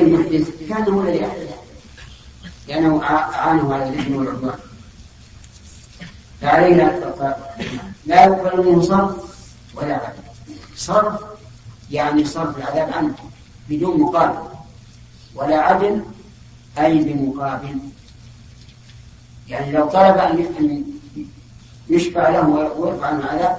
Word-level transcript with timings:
المحدث. 0.00 0.68
كانه 0.68 1.00
الذي 1.00 1.26
أحدث. 1.26 1.54
لأنه 2.68 3.02
أعانه 3.02 3.74
على 3.74 3.88
الإثم 3.88 4.16
والعدوان. 4.16 4.58
فعليه 6.40 7.00
لا 8.06 8.24
يقبل 8.24 8.70
منه 8.70 8.82
صرف 8.82 9.14
ولا 9.74 9.94
عدل. 9.94 10.22
صرف 10.76 11.20
يعني 11.90 12.24
صرف 12.24 12.58
العذاب 12.58 12.92
عنه 12.92 13.14
بدون 13.68 14.00
مقابل. 14.00 14.48
ولا 15.34 15.56
عدل 15.56 16.02
أي 16.78 16.98
بمقابل. 16.98 17.78
يعني 19.48 19.72
لو 19.72 19.86
طلب 19.88 20.16
أن 20.16 20.84
يشفع 21.88 22.28
له 22.28 22.48
ويرفع 22.48 23.06
عنه 23.06 23.18
العذاب 23.18 23.58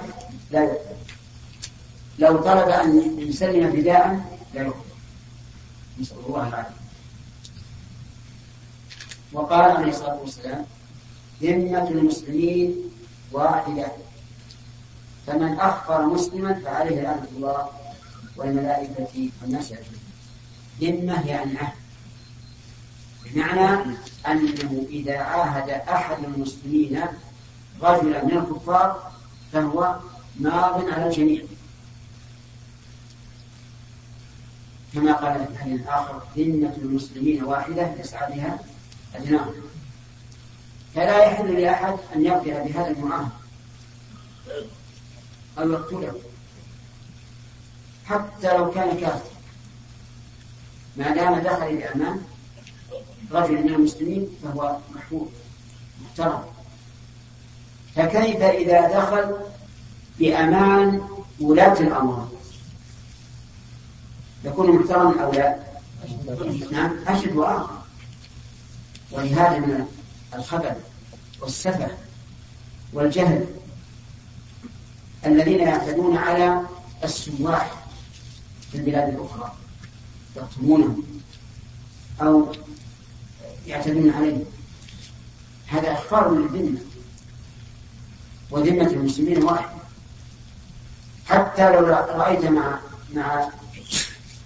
لا 0.50 0.62
يقبل. 0.62 0.78
لو 2.18 2.36
طلب 2.36 2.68
أن 2.68 3.18
يسلم 3.18 3.72
فداء 3.72 4.20
لا 4.54 4.62
يقبل. 4.62 4.87
نسأل 6.00 6.16
الله 6.26 6.48
العافية 6.48 6.74
وقال 9.32 9.70
عليه 9.70 9.90
الصلاة 9.90 10.20
والسلام 10.20 10.66
ذمة 11.42 11.88
المسلمين 11.88 12.74
واحدة. 13.32 13.92
فمن 15.26 15.58
أخبر 15.58 16.06
مسلما 16.06 16.54
فعليه 16.54 17.00
لعنة 17.00 17.28
الله 17.36 17.68
والملائكة 18.36 19.30
والناس 19.42 19.72
أجمعين. 19.72 19.98
ذمة 20.80 21.26
يعني 21.26 21.58
عهد. 21.58 21.74
بمعنى 23.24 23.96
أنه 24.26 24.86
إذا 24.90 25.18
عاهد 25.18 25.70
أحد 25.70 26.24
المسلمين 26.24 27.02
رجلا 27.82 28.24
من 28.24 28.36
الكفار 28.38 29.12
فهو 29.52 29.96
ماض 30.40 30.84
على 30.88 31.06
الجميع. 31.06 31.42
كما 34.94 35.12
قال 35.12 35.46
في 35.46 35.52
الحديث 35.52 35.80
الآخر 35.80 36.22
ذمة 36.36 36.74
المسلمين 36.76 37.44
واحدة 37.44 37.94
يسعى 38.00 38.32
بها 38.32 38.58
أدناهم 39.14 39.54
فلا 40.94 41.24
يحل 41.24 41.60
لأحد 41.60 41.96
أن 42.14 42.24
يقضي 42.24 42.50
بهذا 42.50 42.90
المعاهد 42.90 43.28
أو 45.58 45.72
يقتله 45.72 46.14
حتى 48.06 48.56
لو 48.56 48.70
كان 48.70 49.00
كافر. 49.00 49.30
ما 50.96 51.14
دام 51.14 51.38
دخل 51.38 51.76
بأمان 51.76 52.22
رجل 53.32 53.62
من 53.62 53.74
المسلمين 53.74 54.28
فهو 54.42 54.76
محفوظ 54.94 55.28
محترم. 56.04 56.42
فكيف 57.96 58.42
إذا 58.42 58.98
دخل 58.98 59.36
بأمان 60.18 61.08
ولاة 61.40 61.80
الأمر؟ 61.80 62.27
يكون 64.44 64.70
محترما 64.70 65.24
أو 65.24 65.32
لا. 65.32 65.68
نعم 66.70 66.96
أشد 67.06 67.36
وآخر 67.36 67.78
ولهذا 69.10 69.58
من 69.58 69.86
الخبث 70.34 70.76
والسفه 71.40 71.88
والجهل 72.92 73.46
الذين 75.26 75.60
يعتدون 75.60 76.16
على 76.16 76.62
السواح 77.04 77.86
في 78.72 78.78
البلاد 78.78 79.08
الأخرى 79.08 79.52
يقتلونهم 80.36 81.02
أو 82.22 82.52
يعتدون 83.66 84.10
عليهم. 84.10 84.44
هذا 85.66 85.92
إخفار 85.92 86.34
للذمة 86.34 86.78
وذمة 88.50 88.86
المسلمين 88.86 89.44
واحدة 89.44 89.78
حتى 91.26 91.72
لو 91.72 91.80
رأيت 91.86 92.44
مع 92.44 92.78
مع 93.14 93.48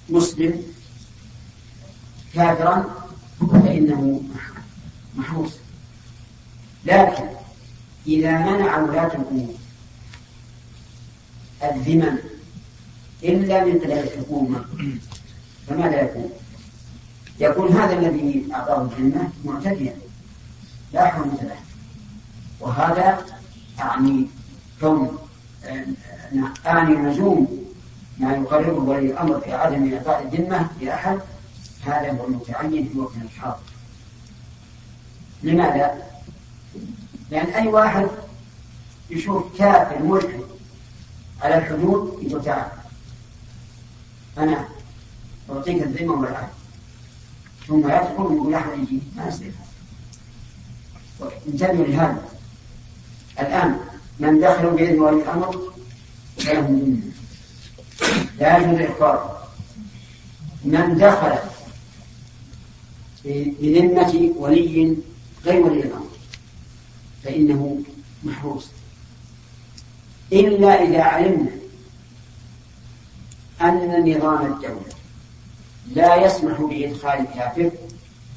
مسلم 0.08 0.62
كافرا 2.34 2.84
فإنه 3.52 4.22
محروس 5.16 5.52
لكن 6.84 7.24
إذا 8.06 8.38
منع 8.38 8.78
ولاة 8.78 9.06
الأمور 9.06 9.54
الذمم 11.62 12.18
إلا 13.24 13.64
من 13.64 13.78
قبل 13.78 13.92
الحكومة 13.92 14.64
فماذا 15.68 16.00
يكون؟ 16.02 16.30
يكون 17.40 17.68
هذا 17.72 17.98
الذي 17.98 18.46
أعطاه 18.54 18.82
الجنة 18.82 19.30
معتديا 19.44 19.96
لا 20.92 21.06
حرمة 21.06 21.42
له 21.42 21.56
وهذا 22.60 23.26
أعني 23.80 24.26
كون 24.80 25.18
أعني 26.66 26.94
مزوم 26.96 27.61
ما 28.18 28.32
يقرره 28.32 28.78
ولي 28.78 29.10
الأمر 29.10 29.40
في 29.40 29.52
عدم 29.52 29.94
إعطاء 29.94 30.22
الذمة 30.22 30.70
لأحد 30.80 31.20
هذا 31.84 32.10
هو 32.12 32.26
المتعين 32.26 32.88
في 32.88 32.98
وقت 32.98 33.16
الحاضر. 33.16 33.62
لماذا؟ 35.42 36.02
لأن 37.30 37.46
أي 37.46 37.68
واحد 37.68 38.08
يشوف 39.10 39.58
كافر 39.58 40.02
ملحد 40.02 40.40
على 41.42 41.58
الحدود 41.58 42.18
يقول 42.22 42.44
تعال 42.44 42.70
أنا 44.38 44.68
أعطيك 45.50 45.82
الذمة 45.82 46.12
والعهد 46.12 46.48
ثم 47.68 47.78
يدخل 47.78 48.22
ويقول 48.22 48.54
أحد 48.54 48.78
يجي 48.78 49.00
ما 49.16 49.28
يصير 49.28 49.52
انتبهوا 51.48 51.86
لهذا. 51.86 52.28
الآن 53.40 53.80
من 54.20 54.40
دخلوا 54.40 54.72
بإذن 54.72 55.00
ولي 55.00 55.22
الأمر 55.22 55.72
فلهم 56.38 56.78
ذمة 56.78 57.11
لا 58.38 58.58
يجوز 58.58 58.88
من 60.64 60.96
دخل 60.98 61.38
بذمة 63.24 64.32
ولي 64.36 64.96
غير 65.44 65.62
ولي 65.62 65.80
الأمر 65.80 66.06
فإنه 67.24 67.82
محروس 68.24 68.66
إلا 70.32 70.82
إذا 70.82 71.02
علمنا 71.02 71.50
أن 73.60 74.10
نظام 74.16 74.52
الدولة 74.52 74.92
لا 75.94 76.26
يسمح 76.26 76.60
بإدخال 76.60 77.20
الكافر 77.20 77.70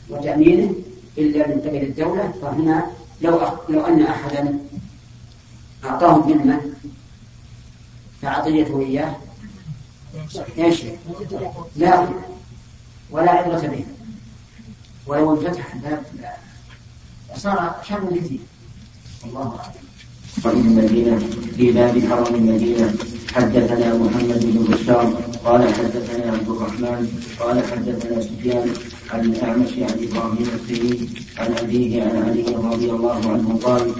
وتأمينه 0.09 0.73
إلا 1.17 1.47
من 1.47 1.61
قبل 1.61 1.77
الدولة 1.77 2.33
فهنا 2.41 2.91
لو. 3.21 3.41
لو 3.69 3.85
أن 3.85 4.01
أحدا 4.01 4.59
أعطاهم 5.85 6.31
ذمة 6.31 6.61
فعطيته 8.21 8.79
إياه 8.79 9.15
إيش؟ 10.57 10.81
لا 11.75 12.07
ولا 13.11 13.31
عبرة 13.31 13.67
به. 13.67 13.85
ولو 15.07 15.33
انفتح 15.33 15.73
الباب 15.75 16.03
صار 17.35 17.75
شر 17.89 18.09
كثير 18.15 18.39
الله 19.25 19.59
أعلم. 19.59 19.85
وفي 20.37 20.49
المدينة 20.49 21.19
في 21.57 21.71
باب 21.71 21.99
حرم 22.09 22.35
المدينة 22.35 22.93
حدثنا 23.33 23.93
محمد 23.97 24.39
بن 24.45 24.63
بشار 24.63 25.21
قال 25.45 25.73
حدثنا 25.73 26.31
عبد 26.31 26.49
الرحمن 26.49 27.23
قال 27.39 27.63
حدثنا 27.71 28.21
سفيان 28.21 28.73
عن 29.11 29.19
الأعمش 29.19 29.71
عن 29.73 30.07
إبراهيم 30.07 30.47
السيد 30.55 31.19
عن 31.37 31.51
أبيه 31.57 32.03
عن 32.03 32.23
علي 32.23 32.43
رضي 32.55 32.91
الله 32.91 33.31
عنه 33.31 33.59
قال 33.63 33.95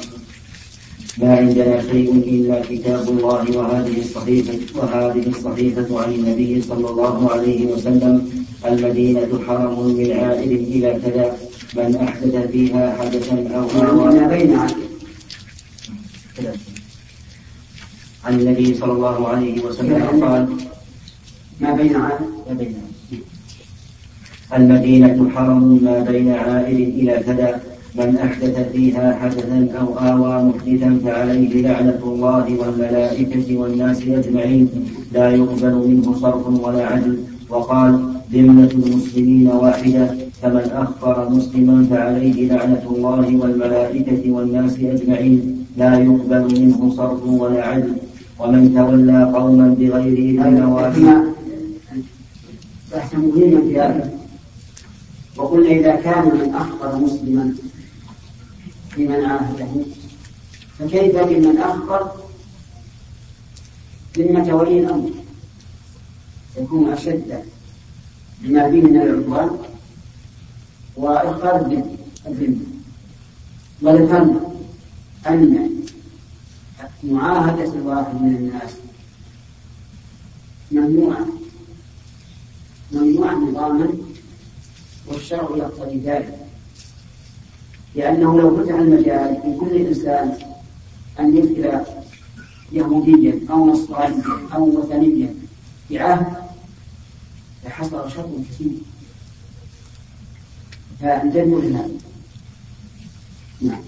ما 1.17 1.37
عندنا 1.37 1.81
شيء 1.81 2.11
إلا 2.11 2.61
كتاب 2.69 3.09
الله 3.09 3.57
وهذه 3.57 3.99
الصحيفة 3.99 4.79
وهذه 4.79 5.27
الصحيفة 5.27 6.01
عن 6.01 6.11
النبي 6.11 6.61
صلى 6.61 6.89
الله 6.89 7.31
عليه 7.31 7.65
وسلم 7.65 8.45
المدينة 8.65 9.39
حرم 9.47 9.87
من 9.97 10.11
عائد 10.11 10.51
إلى 10.51 10.99
كذا 11.03 11.37
من 11.75 11.95
أحدث 11.95 12.51
فيها 12.51 12.97
حدثا 12.99 13.37
أو 13.55 13.67
ما 14.11 14.27
بين 14.27 14.59
عن 18.25 18.39
النبي 18.39 18.73
صلى 18.73 18.91
الله 18.91 19.27
عليه 19.27 19.63
وسلم 19.63 20.23
قال 20.23 20.47
ما 21.61 21.71
بين 21.73 21.95
عائد 21.95 22.25
ما 22.47 22.53
بين 22.53 22.75
المدينة 24.53 25.29
حرم 25.35 25.83
ما 25.83 26.00
بين 26.00 26.31
عائد 26.31 26.79
إلى 26.79 27.23
كذا 27.25 27.75
من 27.97 28.18
أحدث 28.18 28.71
فيها 28.71 29.15
حدثا 29.15 29.68
أو 29.80 29.88
آوى 30.00 30.44
محدثا 30.44 31.00
فعليه 31.06 31.62
لعنة 31.62 32.00
الله 32.03 32.45
والملائكة 32.59 33.57
والناس 33.57 34.01
أجمعين. 34.01 34.69
لا 35.13 35.30
يقبل 35.30 35.75
منه 35.88 36.13
صرف 36.13 36.47
ولا 36.47 36.86
عدل. 36.86 37.18
وقال 37.50 38.00
ذمة 38.33 38.71
المسلمين 38.71 39.47
واحدة 39.47 40.15
فمن 40.42 40.71
أخبر 40.74 41.30
مسلما 41.30 41.88
فعليه 41.89 42.50
لعنة 42.50 42.83
الله 42.92 43.38
والملائكة 43.38 44.31
والناس 44.31 44.74
أجمعين. 44.80 45.65
لا 45.77 46.00
يقبل 46.00 46.44
منه 46.62 46.94
صرف 46.97 47.25
ولا 47.25 47.68
عدل. 47.68 47.94
ومن 48.39 48.74
تولى 48.75 49.31
قوما 49.36 49.68
بغير 49.80 50.18
إذن 50.18 50.63
واحد. 50.63 51.07
بحث 52.92 53.15
مهم 53.15 53.62
في 53.68 53.80
هذا. 53.80 54.09
وقلنا 55.38 55.69
إذا 55.69 55.95
كان 55.95 56.24
من 56.25 56.53
أخبر 56.56 56.97
مسلما 57.06 57.53
بمن 58.97 59.25
عاهده 59.25 59.86
فكيف 60.80 61.18
بمن 61.18 61.57
أخبر 61.57 62.12
ذمة 64.18 64.56
ولي 64.56 64.80
الأمر. 64.80 65.09
يكون 66.57 66.94
أشد 66.94 67.44
بما 68.42 68.71
فيه 68.71 68.81
من 68.81 68.95
العدوان 69.01 69.57
وإخراج 70.95 71.83
الذمة 72.27 72.65
وذكرنا 73.81 74.39
أن 75.27 75.69
معاهدة 77.03 77.74
الواحد 77.74 78.21
من 78.21 78.36
الناس 78.36 78.71
ممنوعة. 80.71 81.25
ممنوعة 82.92 83.36
نظاما 83.36 83.94
والشرع 85.07 85.57
يقتضي 85.57 86.00
ذلك. 86.00 86.44
لأنه 87.95 88.42
لو 88.42 88.57
فتح 88.57 88.75
المجال 88.75 89.38
لكل 89.45 89.75
إنسان 89.75 90.33
أن 91.19 91.38
يدخل 91.38 91.80
يهوديا 92.71 93.39
أو 93.50 93.65
نصرانيا 93.65 94.24
أو 94.56 94.63
وثنيا 94.63 95.36
بعهد 95.92 96.25
لحصل 97.65 98.12
شر 98.12 98.30
كثير. 98.50 98.71
فانتبهوا 101.01 101.62
لهذا 101.62 101.89
نعم. 103.62 103.81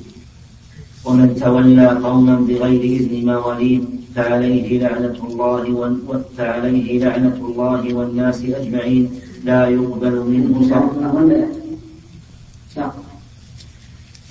ومن 1.05 1.35
تولى 1.35 1.87
قوما 1.87 2.35
بغير 2.35 2.81
إذن 2.81 3.25
مواليد 3.25 3.85
فعليه 4.15 4.79
لعنة 4.79 5.19
الله 5.29 5.97
فعليه 6.37 6.99
لعنة 6.99 7.35
الله 7.35 7.93
والناس 7.93 8.41
أجمعين 8.43 9.11
لا 9.43 9.67
يقبل 9.67 10.19
منه 10.19 10.69
صرف 10.69 10.97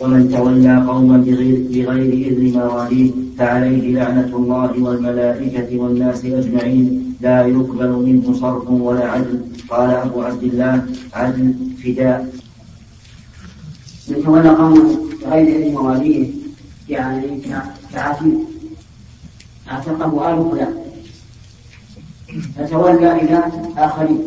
ومن 0.00 0.28
تولى 0.28 0.84
قوما 0.88 1.16
بغير, 1.16 1.58
بغير 1.70 2.12
إذن 2.12 2.58
مواليه 2.58 3.10
فعليه 3.38 3.92
لعنة 3.94 4.36
الله 4.36 4.82
والملائكة 4.82 5.78
والناس 5.78 6.24
أجمعين. 6.24 7.16
لا 7.20 7.46
يقبل 7.46 7.88
منه 7.88 8.32
صرف 8.32 8.70
ولا 8.70 9.10
عدل. 9.10 9.40
قال 9.68 9.90
أبو 9.90 10.22
عبد 10.22 10.42
الله 10.42 10.86
عدل 11.12 11.54
فداء. 11.84 12.32
من 14.08 14.22
تولى 14.24 14.48
قوما 14.48 14.84
بغير 15.22 15.46
إذن 15.56 15.72
مواليه 15.72 16.28
يعني 16.88 17.40
كعتيق 17.92 18.38
أعتقه 19.70 20.12
آل 20.32 20.50
فلان. 20.50 20.74
فتولى 22.56 23.12
إلى 23.12 23.38
آخرين. 23.76 24.22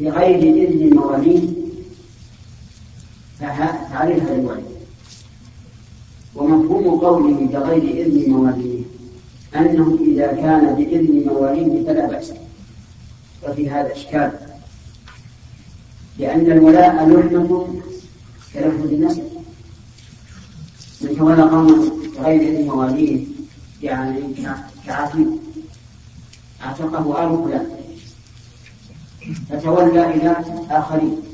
بغير 0.00 0.40
إذن 0.68 0.96
مواليه 0.96 1.63
فعليه 3.46 4.22
هذا 4.22 4.62
ومفهوم 6.34 7.00
قوله 7.00 7.46
بغير 7.46 8.06
إذن 8.06 8.30
مواليه 8.30 8.82
أنه 9.56 9.98
إذا 10.00 10.26
كان 10.26 10.74
بإذن 10.74 11.24
مواليه 11.26 11.86
فلا 11.86 12.06
بأس. 12.06 12.32
وفي 13.42 13.70
هذا 13.70 13.92
إشكال 13.92 14.32
لأن 16.18 16.52
الولاء 16.52 17.08
لحمة 17.08 17.68
كلفظ 18.54 18.92
النسب. 18.92 19.22
من 21.00 21.16
تولى 21.16 21.42
قوما 21.42 21.90
بغير 22.18 22.40
إذن 22.40 22.66
مواليه 22.66 23.24
يعني 23.82 24.20
كعتيق 24.86 25.28
أعتقه 26.62 27.24
آل 27.24 27.44
فلان 27.44 27.66
فتولى 29.50 30.14
إلى 30.14 30.36
آخرين. 30.70 31.33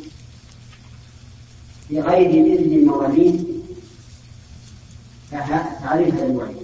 بغير 1.90 2.58
إذن 2.58 2.84
مواليه 2.84 3.38
فعليه 5.30 6.12
هذا 6.12 6.26
الوعيد 6.26 6.56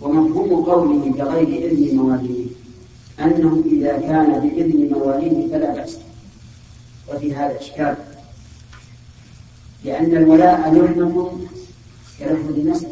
ومفهوم 0.00 0.64
قوله 0.64 1.12
بغير 1.12 1.70
إذن 1.70 1.96
مواليه 1.96 2.46
أنه 3.20 3.62
إذا 3.66 3.98
كان 3.98 4.40
بإذن 4.40 4.92
مواليه 4.92 5.52
فلا 5.52 5.74
بأس. 5.74 5.98
وفي 7.08 7.34
هذا 7.34 7.60
إشكال. 7.60 7.96
لأن 9.84 10.16
الولاء 10.16 10.74
لحمة 10.74 11.32
كلحمة 12.18 12.50
النسب. 12.50 12.88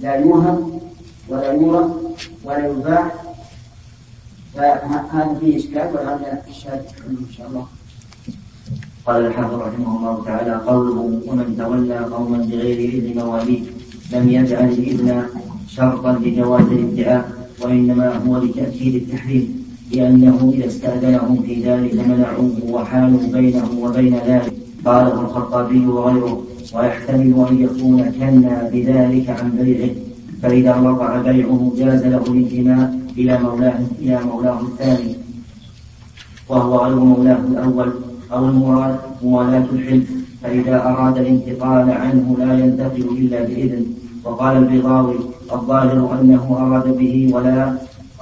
لا 0.00 0.14
يوهب 0.14 0.80
ولا 1.28 1.52
يورث 1.52 1.90
ولا 2.44 2.66
يباع. 2.66 3.12
فهذا 4.54 5.36
فيه 5.40 5.56
إشكال 5.56 5.90
ولعل 5.94 6.42
الشاهد 6.48 6.84
إن 7.08 7.26
شاء 7.36 7.46
الله. 7.46 7.66
قال 9.10 9.26
الحافظ 9.26 9.54
رحمه 9.54 9.96
الله 9.96 10.24
تعالى 10.24 10.54
قوله 10.66 10.98
ومن 11.26 11.56
تولى 11.58 11.98
قوما 11.98 12.38
بغير 12.38 12.78
إذن 12.78 13.22
مواليه 13.22 13.60
لم 14.12 14.28
يجعل 14.28 14.68
الإذن 14.68 15.22
شرطا 15.68 16.12
لجواز 16.12 16.66
الادعاء 16.72 17.32
وإنما 17.62 18.16
هو 18.16 18.38
لتأكيد 18.38 18.94
التحريم 18.94 19.64
لأنه 19.92 20.52
إذا 20.54 20.66
استأذنهم 20.66 21.42
في 21.42 21.54
ذلك 21.64 21.94
منعوه 21.94 22.56
وحالوا 22.70 23.20
بينه 23.32 23.68
وبين 23.82 24.14
ذلك. 24.26 24.52
قاله 24.84 25.20
الخطابي 25.20 25.86
وغيره 25.86 26.42
ويحتمل 26.74 27.46
أن 27.50 27.56
يكون 27.66 28.02
كنا 28.18 28.70
بذلك 28.72 29.30
عن 29.30 29.50
بيعه 29.50 29.90
فإذا 30.42 30.76
وقع 30.76 31.22
بيعه 31.22 31.72
جاز 31.76 32.02
له 32.04 32.24
الانتماء 32.28 32.98
إلى 33.18 33.38
مولاه 33.38 33.80
إلى 34.02 34.20
مولاه 34.24 34.60
الثاني 34.60 35.14
وهو 36.48 36.84
غير 36.84 36.96
مولاه 36.96 37.38
الأول. 37.50 38.09
أو 38.32 38.48
المراد 38.48 38.96
موالاة 39.22 39.66
الحلف 39.72 40.10
فإذا 40.42 40.76
أراد 40.82 41.18
الانتقال 41.18 41.90
عنه 41.90 42.36
لا 42.38 42.58
ينتقل 42.58 43.06
إلا 43.18 43.42
بإذن. 43.44 43.86
وقال 44.24 44.56
البيضاوي 44.56 45.14
الظاهر 45.52 46.20
أنه 46.20 46.56
أراد 46.60 46.96
به 46.98 47.30
ولا 47.34 47.72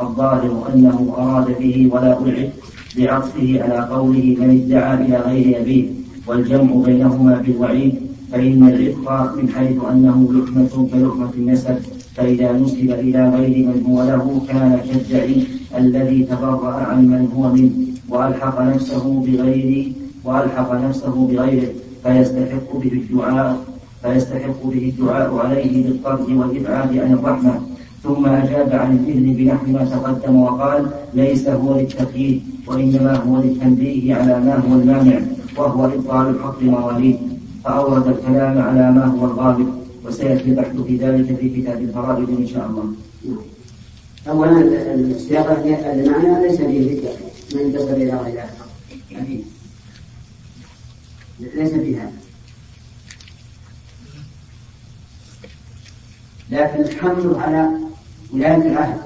الظاهر 0.00 0.68
أنه 0.74 1.14
أراد 1.18 1.58
به 1.60 1.90
ولا 1.92 2.18
ألعب 2.22 2.48
بعطفه 2.96 3.62
على 3.62 3.78
قوله 3.94 4.36
من 4.40 4.50
ادعى 4.64 4.94
إلى 4.94 5.16
غير 5.16 5.60
أبيه 5.60 5.86
والجمع 6.26 6.74
بينهما 6.86 7.34
بالوعيد 7.46 7.94
فإن 8.32 8.68
العتق 8.68 9.36
من 9.36 9.48
حيث 9.48 9.76
أنه 9.90 10.28
لحمة 10.32 10.88
كلحمة 10.92 11.30
النسب. 11.36 11.76
فإذا 12.18 12.52
نسب 12.52 12.90
إلى 12.90 13.30
غير 13.30 13.66
من 13.66 13.78
هو 13.86 14.02
له 14.02 14.42
كان 14.48 14.80
كالدعي 14.88 15.42
الذي 15.78 16.22
تبرأ 16.22 16.74
عن 16.74 17.06
من 17.06 17.28
هو 17.36 17.52
منه 17.52 17.70
وألحق 18.08 18.60
نفسه 18.62 19.04
بغير 19.26 19.92
وألحق 20.24 20.72
نفسه 20.72 21.14
بغيره 21.30 21.68
فيستحق 22.04 22.76
به 22.76 22.92
الدعاء 22.92 23.56
فيستحق 24.02 24.60
به 24.64 24.84
الدعاء 24.92 25.36
عليه 25.36 25.84
بالطرد 25.84 26.30
والإبعاد 26.30 26.98
عن 26.98 27.12
الرحمة. 27.12 27.54
ثم 28.02 28.26
أجاب 28.26 28.72
عن 28.72 28.90
الإذن 28.98 29.32
بنحو 29.34 29.66
ما 29.66 29.84
تقدم 29.84 30.36
وقال 30.42 30.86
ليس 31.14 31.48
هو 31.48 31.78
للتقييد 31.78 32.42
وإنما 32.66 33.16
هو 33.16 33.42
للتنبيه 33.42 34.14
على 34.14 34.40
ما 34.40 34.54
هو 34.54 34.80
المانع 34.80 35.20
وهو 35.56 35.84
إبطال 35.84 36.26
الحق 36.28 36.62
مواليد. 36.62 37.18
فأورد 37.64 38.06
الكلام 38.06 38.58
على 38.58 38.92
ما 38.92 39.04
هو 39.06 39.24
الغالب. 39.24 39.68
وسيأتي 40.08 40.44
البحث 40.44 40.76
في 40.76 40.96
ذلك 40.96 41.36
في 41.36 41.60
كتاب 41.60 41.82
الفرائض 41.82 42.30
إن 42.30 42.46
شاء 42.46 42.66
الله. 42.66 42.92
أولا 44.28 44.60
السياق 44.94 45.50
المعنى 45.66 46.48
ليس 46.48 46.56
فيه 46.56 47.00
ذكر 47.00 47.16
من 47.54 47.60
انتصر 47.60 47.92
إلى 47.92 48.16
غير 48.16 48.44
ليس 51.40 51.70
فيها 51.70 52.12
لكن 56.50 56.80
الحمل 56.80 57.34
على 57.34 57.70
ولاية 58.32 58.56
العهد. 58.56 59.00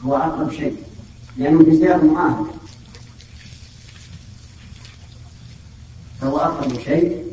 هو 0.00 0.16
أقرب 0.16 0.52
شيء 0.52 0.76
لأنه 1.36 1.64
في 1.64 1.76
سياق 1.76 2.04
معاهد. 2.04 2.46
فهو 6.20 6.38
أقرب 6.38 6.80
شيء 6.80 7.29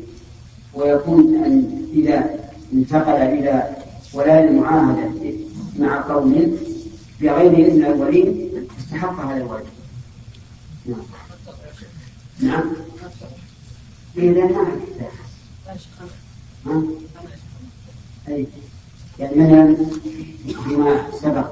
ويكون 0.78 1.44
أن 1.44 1.86
إذا 1.92 2.30
انتقل 2.72 3.22
إلى 3.22 3.76
ولاية 4.14 4.48
المعاهدة 4.48 5.10
مع 5.78 6.00
قوم 6.00 6.56
بغير 7.20 7.66
إذن 7.66 7.84
الأولين 7.84 8.50
استحق 8.78 9.20
هذا 9.20 9.36
الواجب 9.36 9.66
نعم. 10.86 11.02
نعم. 12.40 12.72
إذا 14.16 14.44
ما 16.64 16.82
أي. 18.28 18.46
يعني 19.18 19.36
مثلا 19.36 19.76
فيما 20.64 21.10
سبق 21.22 21.50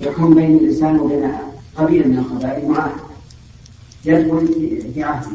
يكون 0.00 0.34
بين 0.34 0.56
الإنسان 0.56 0.98
وبين 1.00 1.32
قبيلة 1.76 2.06
من 2.06 2.18
القبائل 2.18 2.68
معاهد 2.68 3.00
يدخل 4.04 4.46
في 4.94 5.02
عهد 5.02 5.26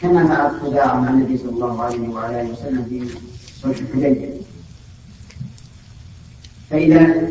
كما 0.00 0.26
فعل 0.26 0.60
خداع 0.60 1.00
مع 1.00 1.10
النبي 1.10 1.38
صلى 1.38 1.50
الله 1.50 1.82
عليه 1.82 2.08
وعلى 2.08 2.40
آله 2.40 2.50
وسلم 2.50 2.84
في 2.84 3.18
صلح 3.62 3.78
الحديبيه 3.78 4.40
فإذا 6.70 7.30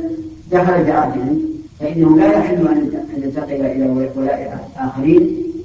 دخل 0.52 0.84
بعهدهم 0.84 1.42
فإنه 1.80 2.18
لا 2.18 2.40
يحل 2.40 2.68
أن 2.68 2.92
ينتقل 3.18 3.66
إلى 3.66 4.10
ولاء 4.16 4.72
آخرين 4.76 5.22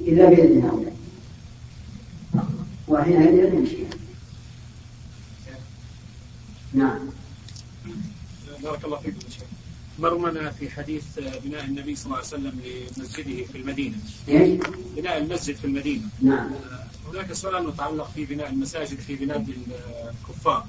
إلا 0.07 0.29
بإذن 0.29 0.63
هؤلاء. 0.63 0.95
وحينئذ 2.87 3.53
يمشي 3.53 3.77
نعم. 6.73 6.99
بارك 8.63 8.85
الله 8.85 8.97
فيكم 8.97 9.17
مرمنا 9.99 10.49
في 10.51 10.69
حديث 10.69 11.03
بناء 11.43 11.65
النبي 11.65 11.95
صلى 11.95 12.05
الله 12.05 12.17
عليه 12.17 12.27
وسلم 12.27 12.59
لمسجده 12.97 13.45
في 13.45 13.57
المدينة. 13.57 13.95
إيش؟ 14.29 14.59
بناء 14.97 15.17
المسجد 15.17 15.55
في 15.55 15.65
المدينة. 15.65 16.03
نعم. 16.21 16.49
هناك 17.11 17.33
سؤال 17.33 17.67
متعلق 17.67 18.11
في 18.15 18.25
بناء 18.25 18.49
المساجد 18.49 18.99
في 18.99 19.15
بلاد 19.15 19.53
الكفار. 20.29 20.65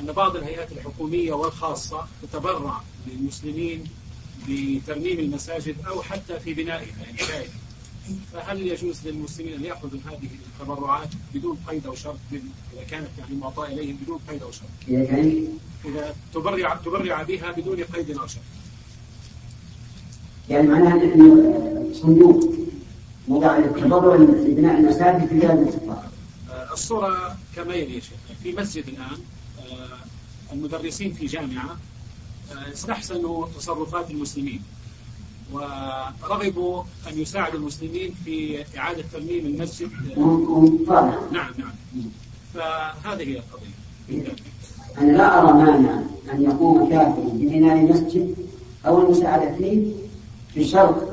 أن 0.00 0.12
بعض 0.12 0.36
الهيئات 0.36 0.72
الحكومية 0.72 1.32
والخاصة 1.32 2.06
تتبرع 2.22 2.80
للمسلمين 3.06 3.84
بترميم 4.48 5.18
المساجد 5.18 5.76
أو 5.86 6.02
حتى 6.02 6.40
في 6.40 6.54
بنائها 6.54 7.10
إنشائها 7.10 7.50
فهل 8.32 8.66
يجوز 8.66 9.06
للمسلمين 9.06 9.54
أن 9.54 9.64
يأخذوا 9.64 10.00
هذه 10.06 10.28
التبرعات 10.60 11.08
بدون 11.34 11.58
قيد 11.68 11.86
أو 11.86 11.94
شرط؟ 11.94 12.18
إذا 12.32 12.84
كانت 12.90 13.08
يعني 13.18 13.34
معطاة 13.34 13.66
إليهم 13.66 13.96
بدون 14.02 14.20
قيد 14.28 14.42
أو 14.42 14.50
شرط. 14.50 14.68
إذا 14.88 15.04
كان 15.04 15.48
إذا 15.84 16.14
تبرع 16.34 16.74
تبرع 16.76 17.22
بها 17.22 17.52
بدون 17.52 17.84
قيد 17.84 18.18
أو 18.18 18.26
شرط. 18.26 18.42
يعني 20.48 20.68
معناها 20.68 21.14
أنه 21.14 21.92
صندوق. 21.92 22.54
وضع 23.28 23.58
للتبرع 23.58 24.14
لبناء 24.16 24.80
المساجد 24.80 25.26
في 25.28 25.34
بلاد 25.34 25.58
الكفار 25.58 26.04
آه، 26.50 26.72
الصورة 26.72 27.36
كما 27.56 27.74
يلي 27.74 27.94
يا 27.94 28.00
شيخ؟ 28.00 28.18
في 28.42 28.52
مسجد 28.52 28.88
الآن 28.88 29.18
آه، 29.58 30.52
المدرسين 30.52 31.12
في 31.12 31.26
جامعة 31.26 31.76
آه، 32.52 32.72
استحسنوا 32.72 33.46
تصرفات 33.58 34.10
المسلمين 34.10 34.62
ورغبوا 35.52 36.82
أن 37.08 37.18
يساعدوا 37.18 37.58
المسلمين 37.58 38.14
في 38.24 38.64
إعادة 38.78 39.04
ترميم 39.12 39.46
المسجد. 39.46 39.90
نعم 41.32 41.52
نعم. 41.58 41.72
فهذه 42.54 43.22
هي 43.28 43.38
القضية. 43.38 44.32
أنا 44.98 45.12
لا 45.12 45.38
أرى 45.38 45.52
مانع 45.52 46.02
أن 46.32 46.42
يقوم 46.42 46.90
كافر 46.90 47.22
ببناء 47.22 47.76
مسجد 47.76 48.34
أو 48.86 49.02
المساعدة 49.02 49.56
فيه 49.56 49.92
بشرط 50.56 51.11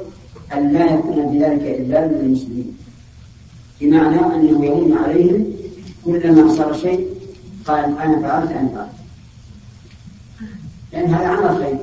أن 0.54 0.74
لا 0.74 0.94
يكون 0.94 1.16
بذلك 1.16 1.62
إلا 1.62 2.08
للمسلمين. 2.08 2.78
بمعنى 3.82 4.20
أنه 4.36 4.66
يمن 4.66 4.98
عليهم 5.04 5.46
كلما 6.06 6.56
صار 6.56 6.74
شيء 6.74 7.08
قال 7.66 7.98
أنا 7.98 8.20
فعلت 8.20 8.52
أنا 8.52 8.70
فعلت. 8.70 8.92
لأن 10.94 11.14
هذا 11.14 11.28
عمل 11.28 11.64
خير. 11.64 11.78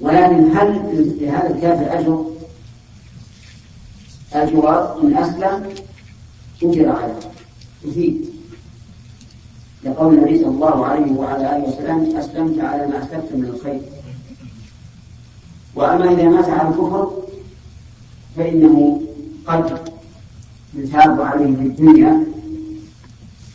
ولكن 0.00 0.56
هل 0.56 0.68
لهذا 1.20 1.54
الكافر 1.54 1.98
أجر؟ 1.98 2.24
أجر 4.32 4.96
من 5.02 5.16
أسلم 5.16 5.74
أجر 6.62 6.88
عليه 6.88 7.14
يفيد 7.84 8.28
لقول 9.84 10.14
النبي 10.14 10.38
صلى 10.38 10.48
الله 10.48 10.86
عليه 10.86 11.12
وعلى 11.12 11.56
آله 11.56 11.68
وسلم 11.68 12.16
أسلمت 12.16 12.60
على 12.60 12.86
ما 12.86 13.02
أسلمت 13.02 13.32
من 13.32 13.44
الخير. 13.44 13.80
وأما 15.78 16.12
إذا 16.12 16.28
مات 16.28 16.48
على 16.48 16.68
الكفر 16.68 17.22
فإنه 18.36 19.02
قد 19.46 19.92
يثاب 20.74 21.20
عليه 21.20 21.56
في 21.56 21.62
الدنيا 21.62 22.26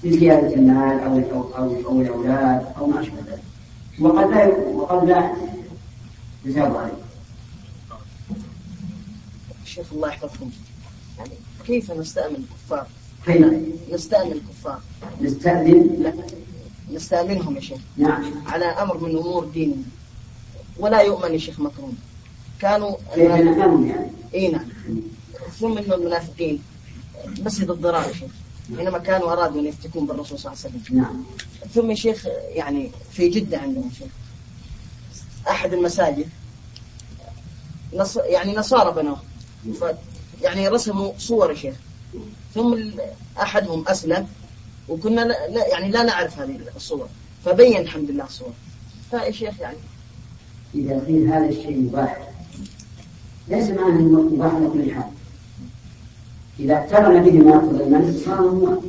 بزيادة 0.03 0.53
المال 0.55 0.99
أو 0.99 1.43
أو 1.57 1.85
أو 1.85 2.01
الأولاد 2.01 2.65
أو 2.77 2.87
ما 2.87 3.01
أشبه 3.01 3.17
ذلك. 3.27 3.43
وقد 3.99 4.31
لا 4.31 4.47
وقد 4.67 5.09
لا 5.09 5.33
يثاب 6.45 6.77
عليه. 6.77 6.93
شيخ 9.65 9.85
الله 9.93 10.07
يحفظكم. 10.07 10.49
يعني 11.17 11.31
كيف 11.65 11.91
نستأمن 11.91 12.35
الكفار؟ 12.35 12.87
كيف؟ 13.25 13.45
نستأمن 13.93 14.31
الكفار. 14.31 14.79
نستأذن. 15.21 15.95
لا 15.99 16.13
نستأمنهم 16.95 17.55
يا 17.55 17.61
شيخ. 17.61 17.79
نعم. 17.97 18.23
على 18.47 18.65
أمر 18.65 18.97
من 18.97 19.17
أمور 19.17 19.45
ديننا. 19.45 19.83
ولا 20.79 21.01
يؤمن 21.01 21.33
يا 21.33 21.37
شيخ 21.37 21.59
مكروم 21.59 21.97
كانوا 22.63 22.95
يعني؟ 23.17 24.07
إي 24.33 24.47
نعم. 24.47 24.65
ثم 25.59 25.77
انه 25.77 25.95
المنافقين. 25.95 26.61
مسجد 27.39 27.69
الضرار 27.69 28.07
يا 28.07 28.13
شيخ 28.13 28.31
حينما 28.77 28.97
كانوا 28.97 29.31
أرادوا 29.33 29.61
أن 29.61 29.65
يفتكون 29.65 30.05
بالرسول 30.05 30.39
صلى 30.39 30.51
الله 30.53 30.63
عليه 30.65 30.75
وسلم. 30.81 30.97
نعم. 30.97 31.23
ثم 31.73 31.89
يا 31.89 31.95
شيخ 31.95 32.25
يعني 32.49 32.91
في 33.11 33.29
جدة 33.29 33.57
عندنا 33.57 33.83
شيخ. 33.99 34.07
أحد 35.49 35.73
المساجد 35.73 36.27
نص 37.93 38.17
يعني 38.17 38.55
نصارى 38.55 38.91
بنوه. 39.01 39.17
ف 39.79 39.83
يعني 40.41 40.67
رسموا 40.67 41.11
صور 41.17 41.49
يا 41.51 41.55
شيخ. 41.55 41.75
ثم 42.55 42.79
أحدهم 43.41 43.87
أسلم 43.87 44.27
وكنا 44.89 45.21
لا 45.21 45.47
لا- 45.49 45.67
يعني 45.67 45.91
لا 45.91 46.03
نعرف 46.03 46.39
هذه 46.39 46.59
الصور. 46.75 47.07
فبين 47.45 47.77
الحمد 47.77 48.09
لله 48.11 48.23
الصور. 48.23 48.53
فيا 49.11 49.31
شيخ 49.31 49.59
يعني 49.59 49.77
إذا 50.75 50.99
قيل 51.07 51.27
هذا 51.27 51.49
الشيء 51.49 51.77
مباح. 51.77 52.32
ليس 53.47 53.69
معناه 53.69 53.99
أنه 53.99 54.21
مباح 54.21 54.53
على 54.53 54.67
كل 54.73 54.91
حال 54.95 55.11
إذا 56.59 56.73
اقترن 56.77 57.23
به 57.23 57.31
ما 57.39 57.51
يأخذ 57.51 57.81
المنع 57.81 58.25
صار 58.25 58.41
ممنوع 58.51 58.81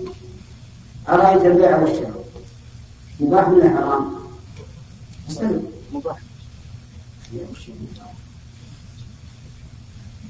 أرأيت 1.09 1.45
البيع 1.45 1.79
والشراء 1.79 2.25
مباح 3.21 3.49
ولا 3.49 3.71
حرام؟ 3.71 4.15
مباح 5.93 6.19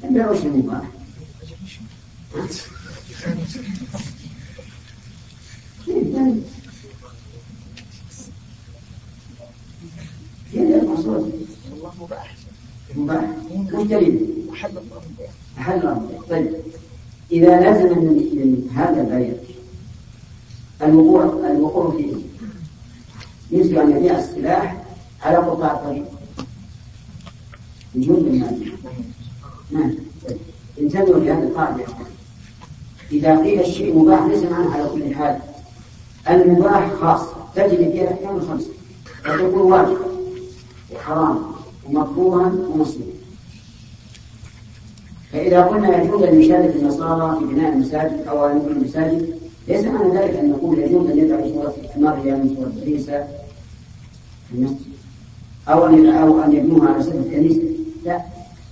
البيع 0.04 0.28
والشراء 0.28 0.56
مباح. 0.56 0.82
كيف 10.52 10.82
المقصود؟ 10.82 11.46
والله 11.70 11.92
مباح 12.00 12.34
مباح 13.04 13.24
وش 13.72 13.86
دليل؟ 13.86 14.26
حل 15.56 15.78
الله 15.78 15.92
البيع 15.92 16.20
طيب. 16.30 16.54
إذا 17.32 17.60
لزم 17.60 17.98
من, 17.98 18.14
من 18.14 18.70
هذا 18.74 19.00
البيع 19.00 19.34
الوقوع 20.82 21.24
الوقوع 21.24 21.90
فيه. 21.90 22.14
مثل 23.52 23.78
أن 23.80 23.96
يبيع 23.96 24.18
السلاح 24.18 24.84
على 25.22 25.36
قطاع 25.36 25.72
الطريق. 25.72 26.04
يجوز 27.94 28.18
المال 28.18 28.72
نعم. 29.70 29.94
طيب. 30.28 30.38
انتبهوا 30.80 31.20
لهذه 31.20 31.42
القاعدة. 31.42 31.84
إذا 33.12 33.42
قيل 33.42 33.60
الشيء 33.60 33.98
مباح 33.98 34.22
ليس 34.22 34.42
معناه 34.42 34.70
على 34.70 34.88
كل 34.88 35.14
حال. 35.14 35.38
المباح 36.30 36.94
خاص. 36.94 37.26
تجد 37.56 37.76
فيها 37.76 38.02
الأحكام 38.02 38.36
الخمسة 38.36 38.68
وتكون 39.28 39.72
واجبة 39.72 40.06
وحرام. 40.94 41.53
ومكروها 41.86 42.46
ومصيبا 42.46 43.12
فإذا 45.32 45.62
قلنا 45.62 46.02
يجوز 46.02 46.22
أن 46.22 46.40
يشارك 46.40 46.76
النصارى 46.76 47.38
في 47.38 47.54
بناء 47.54 47.72
المساجد 47.72 48.26
أو 48.28 48.46
أن 48.46 48.56
يبنوا 48.56 48.72
المساجد 48.72 49.38
ليس 49.68 49.84
معنى 49.84 50.18
ذلك 50.18 50.34
أن 50.34 50.50
نقول 50.50 50.78
يجوز 50.78 51.10
أن 51.10 51.18
يدعوا 51.18 51.48
صورة 51.48 51.74
مريم 51.96 52.54
صورة 52.56 52.72
عيسى 52.84 53.24
في 54.48 54.54
المسجد 54.54 54.94
أو 55.68 55.86
أن 55.86 56.06
أو 56.06 56.44
أن 56.44 56.52
يبنوها 56.52 56.88
على 56.94 57.02
سبيل 57.02 57.20
الكنيسة 57.20 57.62
لا 58.04 58.24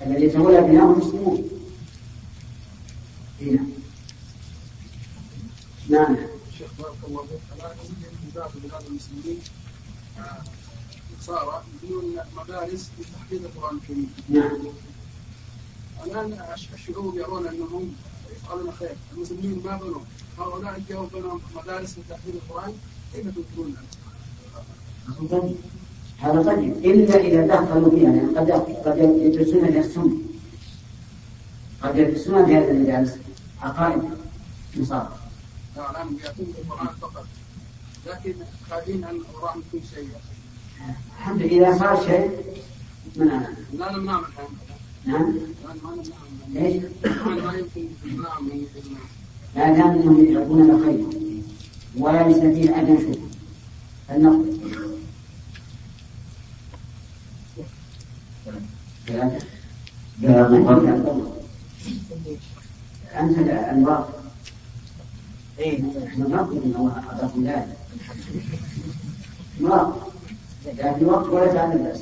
الذي 0.07 0.25
يتولى 0.25 0.61
بناءه 0.61 0.92
المسلمون. 0.92 1.42
هنا. 3.40 3.61
نعم. 5.88 6.16
شيخ 6.59 6.69
بارك 6.78 6.95
الله 7.09 7.23
فيك. 7.23 8.73
المسلمين. 8.88 9.38
آه، 11.23 11.33
نصارى 11.33 11.62
يبنون 11.83 12.17
مدارس 12.37 12.91
لتحفيظ 12.99 13.45
القرآن 13.45 13.76
الكريم. 13.76 14.14
نعم. 14.29 14.59
الآن 16.05 16.38
الشعوب 16.75 17.17
يرون 17.17 17.47
أنهم 17.47 17.93
يفعلون 18.33 18.73
خير. 18.73 18.97
المسلمين 19.12 19.62
ما 19.64 19.76
بنوا. 19.76 20.00
هؤلاء 20.38 20.83
جاءوا 20.88 21.07
بنوا 21.14 21.38
مدارس 21.57 21.99
لتحفيظ 21.99 22.35
القرآن. 22.35 22.73
كيف 23.12 23.26
تنكرون. 23.26 23.76
هذا 26.19 26.43
طيب. 26.43 26.76
إلا 26.76 27.17
إذا 27.17 27.47
دخلوا 27.47 27.91
فيها 27.91 28.12
يعني 28.12 28.38
قد 28.38 28.50
قد 28.87 28.99
يدرسون 28.99 29.64
السنة 29.64 30.19
قد 31.83 31.99
يدرسون 31.99 32.47
في 32.47 32.57
هذه 32.57 32.71
المدارس. 32.71 33.14
عقائد 33.61 34.02
نصارى 34.76 35.17
لا 35.76 35.91
الآن 35.91 36.17
ياتون 36.25 36.47
بالقران 36.47 36.95
فقط. 37.00 37.26
لكن 38.07 38.35
خارجين 38.71 39.05
عن 39.05 39.21
وراء 39.35 39.59
كل 39.73 39.81
شيء 39.95 40.09
الحمد 41.19 41.43
لله 41.43 41.69
إذا 41.69 41.79
صار 41.79 42.07
شيء 42.07 42.31
منعنا 43.17 43.49
لا 43.73 43.93
نمنع 43.93 44.21
من 44.21 44.27
هذا 45.07 45.19
نعم. 45.19 45.35
من 46.49 46.87
لا 49.57 49.73
دام 49.73 49.91
إنهم 49.91 50.25
يدعون 50.25 50.62
فيه 52.55 52.81
ادنى 52.81 52.99
شبهه 52.99 53.17
النقد 54.11 54.62
ثلاثة 59.07 59.47
ذهب 60.23 60.55
القبر 60.55 61.33
أنت 63.19 63.39
الأنوار 63.39 64.09
إيه. 65.59 65.83
نحن 65.83 66.23
نقول 66.23 66.62
أنه 66.65 66.93
أعطاكم 66.97 67.45
ذلك. 67.45 67.77
بأس 71.85 72.00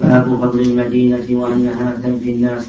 باب 0.00 0.24
فضل 0.40 0.60
المدينة 0.60 1.26
وأنها 1.30 1.96
تنفي 2.02 2.30
الناس. 2.30 2.66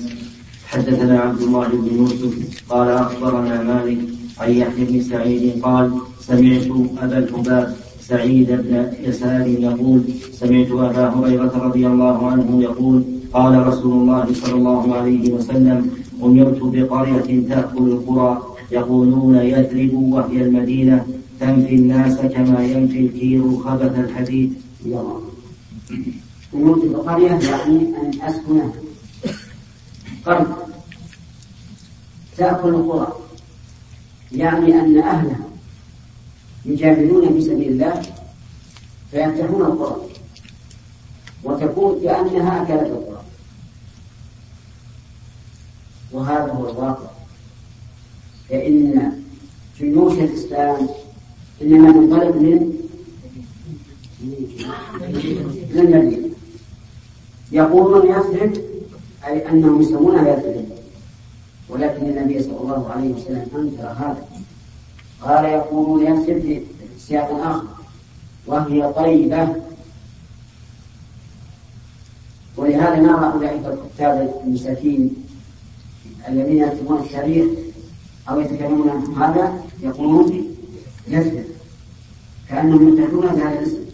حدثنا 0.68 1.20
عبد 1.20 1.42
الله 1.42 1.68
بن 1.68 1.96
يوسف 1.98 2.64
قال 2.70 2.90
أخبرنا 2.90 3.64
مالك 3.64 3.98
عن 4.40 4.52
يحيى 4.52 4.86
بن 4.86 5.02
سعيد 5.02 5.62
قال 5.64 5.92
سمعت 6.20 6.68
أبا 7.02 7.18
الحباب 7.18 7.76
سعيد 8.00 8.52
بن 8.52 8.92
يسار 9.04 9.48
يقول 9.48 10.02
سمعت 10.32 10.72
أبا 10.72 11.10
هريرة 11.10 11.54
رضي 11.68 11.88
الله 11.88 12.28
عنه 12.32 12.64
يقول 12.64 13.04
قال 13.34 13.68
رسول 13.68 13.94
الله 14.02 14.26
صلى 14.34 14.54
الله 14.54 14.96
عليه 14.96 15.34
وسلم 15.34 15.90
أمرت 16.24 16.60
بقرية 16.64 17.48
تأكل 17.50 17.86
القرى 17.96 18.32
يقولون 18.72 19.36
يثرب 19.36 19.94
وهي 19.94 20.42
المدينة. 20.42 21.06
تنفي 21.40 21.76
الناس 21.76 22.18
كما 22.20 22.66
ينفي 22.66 23.00
الكير 23.00 23.58
خبث 23.60 24.00
الحديد. 24.00 24.62
أمرت 26.54 26.86
بقرية 26.86 27.28
يعني 27.28 27.78
أن 27.78 28.12
أسكنها 28.22 28.72
قرية 30.26 30.58
تأكل 32.38 32.70
القرى. 32.70 33.14
يعني 34.32 34.80
أن 34.80 34.98
أهلها 34.98 35.48
يجاهدون 36.66 37.34
في 37.34 37.42
سبيل 37.42 37.68
الله 37.68 38.02
فيفتحون 39.12 39.62
القرى. 39.62 40.02
وتكون 41.44 42.02
كأنها 42.04 42.62
أكلت 42.62 42.90
القرى. 42.90 43.24
وهذا 46.12 46.52
هو 46.52 46.70
الواقع. 46.70 47.10
فإن 48.50 49.12
جيوش 49.80 50.14
الإسلام 50.14 50.88
إنما 51.62 51.92
تنطلق 51.92 52.36
من 52.36 52.78
من 55.72 55.80
المدينة 55.80 56.28
يقولون 57.52 58.10
يثرب 58.10 58.54
أي 59.28 59.50
أنهم 59.50 59.82
يسمونها 59.82 60.30
يثرب 60.34 60.66
ولكن 61.70 62.06
النبي 62.06 62.44
صلى 62.44 62.58
الله 62.62 62.90
عليه 62.90 63.14
وسلم 63.14 63.48
أنكر 63.56 63.88
هذا. 63.88 64.26
قال 65.22 65.46
يقولون 65.46 66.02
يثرب 66.02 66.42
في 66.42 66.62
سياق 67.00 67.32
آخر. 67.32 67.68
وهي 68.48 68.94
طيبة. 68.94 69.56
ولهذا 72.58 72.96
نرى 73.00 73.34
أولئك 73.34 73.66
الكتاب 73.66 74.42
المساكين 74.46 75.14
الذين 76.28 76.58
يكتبون 76.58 76.98
التاريخ 76.98 77.46
أو 78.30 78.40
يتكلمون 78.40 78.90
عن 78.90 79.14
هذا 79.24 79.64
يقولون 79.82 80.57
يثبت 81.08 81.46
كأنهم 82.50 82.94
يتحدون 82.94 83.22
بهذا 83.22 83.60
الاسم. 83.60 83.86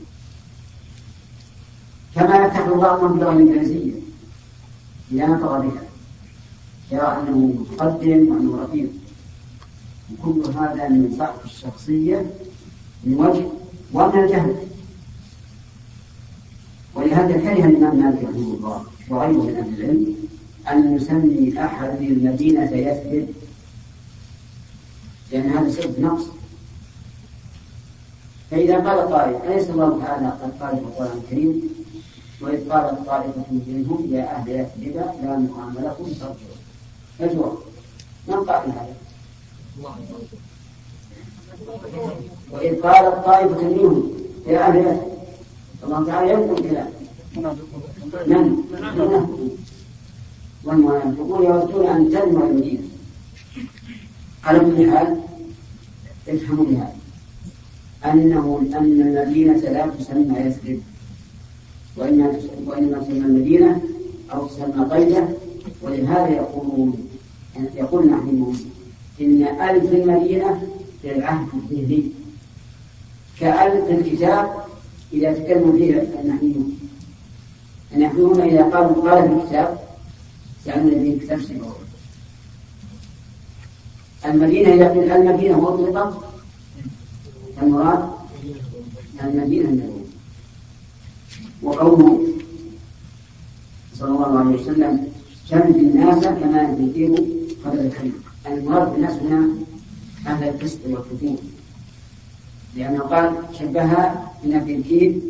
كما 2.16 2.46
يتحد 2.46 2.70
بعضهم 2.70 3.14
باللغة 3.14 3.34
الإنجليزية 3.34 3.92
إذا 5.12 5.26
نطق 5.26 5.58
بها 5.58 5.84
يرى 6.92 7.22
أنه 7.22 7.38
متقدم 7.38 8.28
وأنه 8.32 8.64
رفيق 8.64 8.90
وكل 10.12 10.52
هذا 10.52 10.90
من 10.90 11.16
ضعف 11.18 11.46
الشخصية 11.46 12.32
من 13.04 13.14
وجه 13.14 13.46
ومن 13.94 14.24
الجهل. 14.24 14.56
ولهذا 16.96 17.38
كره 17.38 17.66
الإمام 17.66 18.04
مالك 18.04 18.24
رحمه 18.24 18.54
الله 18.54 18.84
وغيره 19.10 19.42
من 19.44 19.56
أهل 19.56 19.84
العلم 19.84 20.16
أن 20.72 20.96
يسمي 20.96 21.66
أحد 21.66 22.02
المدينة 22.02 22.72
يثبت 22.72 23.30
لأن 25.32 25.50
هذا 25.50 25.72
سبب 25.72 26.00
نقص. 26.00 26.26
فإذا 28.54 28.76
قال 28.76 29.14
قائل 29.14 29.36
أليس 29.36 29.70
الله 29.70 30.00
تعالى 30.06 30.28
قد 30.28 30.52
قال 30.62 30.78
في 30.78 30.84
القرآن 30.84 31.18
الكريم 31.18 31.70
وإذ 32.42 32.70
قالت 32.70 33.06
طائفة 33.06 33.44
منهم 33.52 34.08
يا 34.12 34.36
أهل 34.36 34.50
يثرب 34.50 34.96
لا 35.24 35.38
مقام 35.38 35.76
لكم 35.80 36.06
فارجعوا. 36.06 36.36
الجواب 37.22 37.58
من 38.28 38.36
قال 38.36 38.72
هذا؟ 38.72 38.96
وإذ 42.52 42.82
قالت 42.82 43.26
طائفة 43.26 43.64
منهم 43.64 44.12
يا 44.48 44.68
أهل 44.68 44.76
يثرب 44.76 45.18
الله 45.84 46.06
تعالى 46.06 46.32
ينقل 46.32 46.70
كلام 46.70 46.90
من؟ 48.28 48.64
والمنافقون 50.64 51.44
يودون 51.46 51.88
أن 51.88 52.10
تنمو 52.12 52.46
المدينة. 52.46 52.88
على 54.44 54.60
كل 54.60 54.92
حال 54.92 55.22
افهموا 56.28 56.66
بهذا. 56.66 57.03
أنه 58.06 58.62
أن 58.76 59.02
المدينة 59.02 59.58
لا 59.58 59.88
تسمى 60.00 60.40
يثرب. 60.40 60.80
وإنما 61.98 62.40
وإنما 62.66 63.00
تسمى 63.00 63.18
المدينة 63.18 63.82
أو 64.34 64.48
تسمى 64.48 64.86
طيبة 64.90 65.28
ولهذا 65.82 66.30
يقولون 66.30 67.08
يقول 67.76 68.08
نحن 68.08 68.56
إن 69.22 69.44
ألف 69.44 69.94
المدينة 69.94 70.62
للعهد 71.04 71.48
الذهني 71.54 72.12
كألف 73.40 73.90
الكتاب 73.90 74.54
إذا 75.14 75.34
تكلم 75.34 75.72
فيه 75.78 76.02
النحويون 76.22 76.80
النحويون 77.96 78.42
إذا 78.42 78.64
قالوا 78.64 79.12
قال 79.12 79.30
في 79.30 79.36
الكتاب 79.44 79.80
يعني 80.66 80.82
الذي 80.82 81.20
كتاب 81.20 81.42
سبعون 81.42 81.74
المدينة 84.26 84.74
إذا 84.74 84.90
قيل 84.90 85.12
المدينة 85.12 85.62
مطلقة 85.62 86.33
المراد 87.62 88.10
المدينة 89.24 89.70
النبوية 89.70 90.04
وقوله 91.62 92.28
صلى 93.94 94.08
الله 94.10 94.40
عليه 94.40 94.62
وسلم 94.62 95.08
شمت 95.50 95.76
الناس 95.76 96.24
كما 96.24 96.62
ينفيه 96.62 97.16
قبل 97.66 97.80
الحديث 97.80 98.14
المراد 98.48 98.92
بالناس 98.92 99.14
هنا 99.14 99.50
أهل 100.28 100.44
القسط 100.50 100.80
والفتور. 100.86 101.38
لأنه 102.76 103.00
قال 103.00 103.34
شبهها 103.60 104.32
بنفي 104.44 104.76
الكيد 104.76 105.22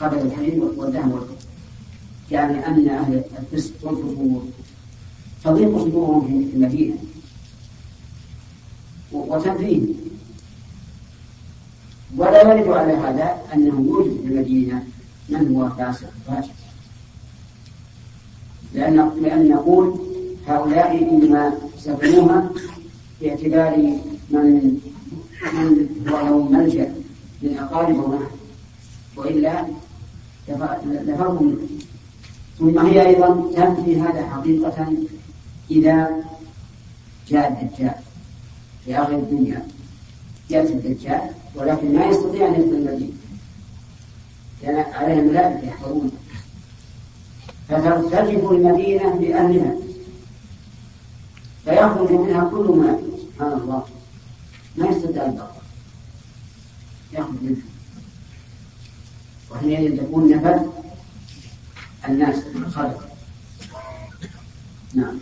قبل 0.00 0.18
الحديد 0.18 0.58
والدهم 0.58 1.12
والكفر 1.12 1.36
يعني 2.30 2.66
أن 2.66 2.88
أهل 2.88 3.22
الفسق 3.38 3.72
والكفور 3.82 4.42
تضيق 5.44 5.78
صدورهم 5.78 6.48
في 6.50 6.56
المدينة. 6.56 6.96
وتنفيه 9.12 9.80
ولا 12.22 12.42
يرد 12.42 12.68
على 12.68 12.92
هذا 12.92 13.42
أنه 13.54 13.86
يوجد 13.86 14.20
في 14.20 14.26
المدينة 14.26 14.84
من 15.28 15.56
هو 15.56 15.68
فاسق؟ 15.68 16.10
فاجر 16.26 16.52
لأن 18.74 19.10
لأن 19.22 19.48
نقول 19.48 19.98
هؤلاء 20.46 20.98
إنما 21.02 21.52
سكنوها 21.78 22.50
باعتبار 23.20 23.76
من 24.30 24.80
من 25.52 25.88
هو 26.08 26.20
لهم 26.20 26.52
ملجأ 26.52 26.94
من 27.42 27.58
أقارب 27.58 27.96
ونحو 27.96 28.36
وإلا 29.16 29.66
لفروا 30.84 31.42
منه 31.42 31.58
ثم 32.58 32.78
هي 32.78 33.06
أيضا 33.06 33.50
تنفي 33.56 34.00
هذا 34.00 34.26
حقيقة 34.26 34.92
إذا 35.70 36.10
جاء 37.28 37.48
الدجال 37.48 37.94
في 38.84 38.96
آخر 38.98 39.14
الدنيا. 39.14 39.66
يأتي 40.50 40.72
الدجال 40.72 41.41
ولكن 41.54 41.94
ما 41.94 42.04
يستطيع 42.06 42.48
أن 42.48 42.54
يدخل 42.54 42.74
المدينة. 42.76 43.12
لأن 44.62 44.92
عليه 44.94 45.14
ملائكة 45.14 45.66
يحفظون 45.68 46.10
فترتجف 47.68 48.50
المدينة 48.50 49.14
بأهلها 49.14 49.74
فيخرج 51.64 52.12
منها 52.12 52.50
كل 52.50 52.66
ما 52.76 52.98
سبحان 53.32 53.52
الله. 53.52 53.86
ما 54.76 54.86
يستطيع 54.86 55.24
البقاء 55.24 55.62
يخرج 57.12 57.42
منها. 57.42 57.62
وحينئذ 59.50 59.96
تكون 59.96 60.30
نفذ 60.30 60.66
الناس. 62.08 62.36
خلق 62.74 63.08
نعم. 64.94 65.18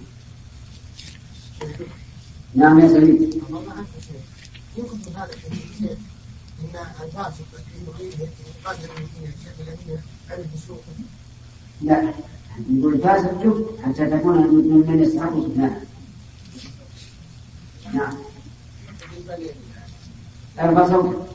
نعم 2.55 2.81
يا 2.81 2.88
سليم. 2.88 3.31
يمكن 6.62 6.79
هذا 6.79 7.05
الحديث 7.05 8.20
ان 8.20 8.31
الفاسق 8.59 8.90
يقدر 9.46 9.73
المدينة 9.79 10.03
على 10.31 10.42
الفسوق 10.42 10.83
لا 11.83 12.14
نقول 12.70 12.99
فاسق 12.99 13.42
شوف 13.42 13.81
حتى 13.83 14.07
تكون 14.07 14.55
من 14.88 15.03
يستحق 15.03 15.40
سكنها 15.40 15.81
نعم. 17.94 18.16
ارفع 20.59 20.88
صوتك 20.88 21.31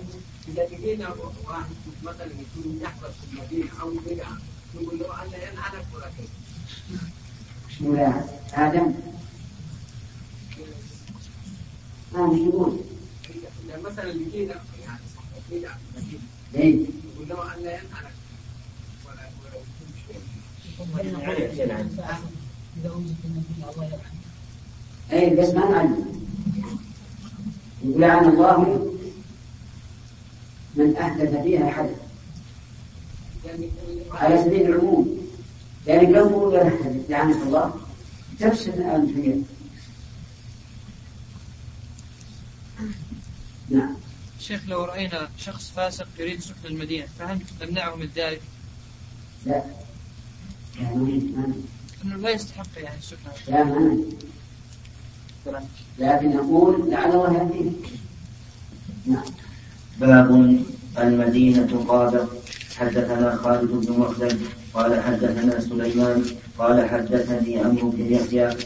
إذا 0.47 0.63
لقينا 0.63 1.15
واحد 1.47 1.75
مثلا 2.03 2.25
يكون 2.25 2.79
يحفظ 2.81 3.09
في 3.09 3.33
المدينة 3.33 3.69
أو 3.81 3.91
بدعة 4.05 4.37
نقول 4.75 4.99
له 4.99 5.23
أنا 5.23 5.51
ينعنك 5.51 5.85
ولا 5.95 6.09
كيف؟ 6.17 6.29
ولا 7.81 8.23
آدم. 8.53 8.93
ما 12.13 12.27
مش 12.27 12.39
يقول؟ 12.39 12.79
إذا 13.69 13.81
مثلا 13.89 14.11
لقينا 14.11 14.61
يعني 15.55 15.55
صاحب 15.55 15.59
بدعة 15.59 15.77
في 15.77 15.99
المدينة 15.99 16.21
إيه 16.55 16.75
نقول 17.15 17.27
له 17.29 17.53
أنا 17.53 17.61
ينعنك 17.61 18.13
ولا 23.77 23.99
اي 25.13 25.35
بس 25.35 25.49
ما 25.49 25.69
نعلم 25.71 26.15
يقول 27.83 28.03
عن 28.03 28.25
الله 28.25 28.91
من 30.75 30.95
احدث 30.95 31.41
فيها 31.41 31.71
حدث 31.71 31.97
على 34.11 34.43
سبيل 34.43 34.61
العموم 34.61 35.17
يعني 35.87 36.05
لو 36.07 36.23
قول 36.23 36.53
لعنة 37.09 37.43
الله 37.43 37.73
تفسد 38.39 38.73
الأنفياء 38.79 39.41
نعم 43.69 43.95
شيخ 44.39 44.61
لو 44.67 44.83
رأينا 44.83 45.29
شخص 45.37 45.71
فاسق 45.75 46.07
يريد 46.19 46.41
سكن 46.41 46.65
المدينة 46.65 47.05
فهل 47.19 47.39
نمنعه 47.61 47.95
من 47.95 48.09
ذلك؟ 48.15 48.41
لا. 49.45 49.63
أنه 50.81 52.15
لا 52.17 52.29
يستحق 52.29 52.67
يعني 52.77 52.97
السكن 52.97 53.17
لا 53.47 53.63
ما 53.63 54.03
لكن 55.99 56.35
نقول 56.35 56.91
لعل 56.91 57.11
الله 57.11 57.33
يهديه. 57.33 57.71
نعم. 59.05 59.23
باب 59.99 60.59
المدينة 60.97 61.85
قادة. 61.87 62.27
حدثنا 62.75 63.35
خالد 63.35 63.71
بن 63.71 63.99
مخلد 63.99 64.41
قال 64.73 65.03
حدثنا 65.03 65.59
سليمان. 65.59 66.25
قال 66.57 66.89
حدثني 66.89 67.59
عمرو 67.59 67.89
بن 67.89 68.13
يحيى. 68.13 68.57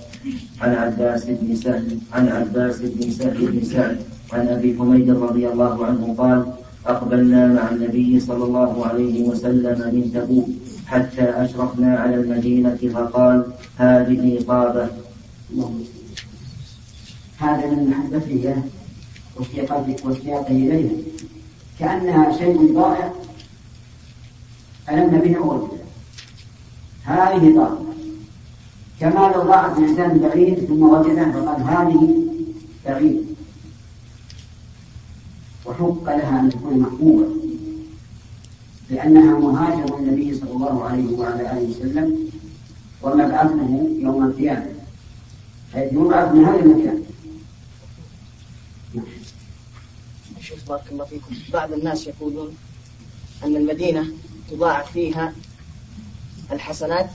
عن 0.62 0.76
عباس 0.76 1.26
بن 1.26 1.56
سهل. 1.56 2.00
عن 2.14 2.28
عباس 2.28 2.78
بن 2.80 3.12
سهل 3.12 3.52
بن 3.52 3.66
سعد 3.66 4.19
عن 4.34 4.48
أبي 4.48 4.78
حميد 4.80 5.10
رضي 5.10 5.48
الله 5.48 5.86
عنه 5.86 6.16
قال 6.18 6.54
أقبلنا 6.86 7.48
مع 7.48 7.70
النبي 7.72 8.20
صلى 8.20 8.44
الله 8.44 8.86
عليه 8.86 9.30
وسلم 9.30 9.96
من 9.96 10.12
تبوك 10.14 10.48
حتى 10.88 11.24
أشرفنا 11.24 11.98
على 11.98 12.16
المدينة 12.16 12.78
فقال 12.94 13.46
هذه 13.78 14.44
قابة. 14.48 14.90
هذا 17.38 17.66
من 17.66 17.90
محبته 17.90 18.56
واشتياقه 20.06 20.52
اليه 20.52 20.90
كأنها 21.80 22.38
شيء 22.38 22.74
ضائع. 22.74 23.14
ألم 24.92 25.20
به 25.20 25.38
أول 25.38 25.68
هذه 27.04 27.56
طاقة 27.56 27.80
كما 29.00 29.32
لو 29.36 29.42
ضاعت 29.42 29.78
الإنسان 29.78 30.18
بعيد 30.20 30.60
ثم 30.60 30.84
وجده 30.84 31.32
فقال 31.32 31.62
هذه 31.62 32.24
بعيد. 32.86 33.29
وحق 35.82 36.04
لها 36.04 36.40
أن 36.40 36.50
تكون 36.50 36.80
محبوبة 36.80 37.28
لأنها 38.90 39.40
مهاجر 39.40 39.98
النبي 39.98 40.36
صلى 40.36 40.52
الله 40.52 40.84
عليه 40.84 41.18
وعلى 41.18 41.52
آله 41.52 41.70
وسلم 41.70 42.30
ومبعثه 43.02 43.70
يوم 44.00 44.26
القيامة. 44.26 44.74
حيث 45.74 45.94
يبعث 45.94 46.34
من 46.34 46.46
هذا 46.46 46.60
المكان. 46.60 47.04
شيخ 50.42 50.66
بارك 50.68 50.92
الله 50.92 51.06
فيكم. 51.06 51.36
بعض 51.54 51.74
الناس 51.74 52.08
يقولون 52.08 52.56
أن 53.44 53.56
المدينة 53.56 54.08
تضاعف 54.52 54.92
فيها 54.92 55.34
الحسنات 56.52 57.10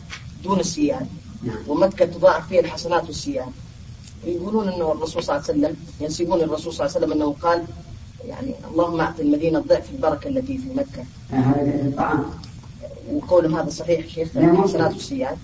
دون 0.45 0.61
السيئات 0.61 1.07
نعم. 1.43 1.57
ومكة 1.69 2.05
تضاعف 2.05 2.49
فيها 2.49 2.61
الحسنات 2.61 3.05
والسيئات 3.07 3.49
يقولون 4.25 4.69
أنه 4.69 4.93
الرسول 4.93 5.23
صلى 5.23 5.37
الله 5.37 5.49
عليه 5.49 5.59
وسلم 5.59 5.77
ينسبون 6.01 6.41
الرسول 6.41 6.73
صلى 6.73 6.87
الله 6.87 6.97
عليه 6.97 7.07
وسلم 7.07 7.13
أنه 7.13 7.33
قال 7.43 7.65
يعني 8.29 8.55
اللهم 8.71 9.01
أعط 9.01 9.21
المدينة 9.21 9.59
ضعف 9.59 9.91
البركة 9.95 10.29
التي 10.29 10.59
في 10.59 10.69
مكة. 10.77 11.05
هذا 11.31 11.83
الطعام. 11.87 12.25
وقولهم 13.13 13.57
هذا 13.57 13.71
صحيح 13.71 14.07
شيخ 14.07 14.37
الحسنات 14.37 14.93
والسيئات 14.93 15.37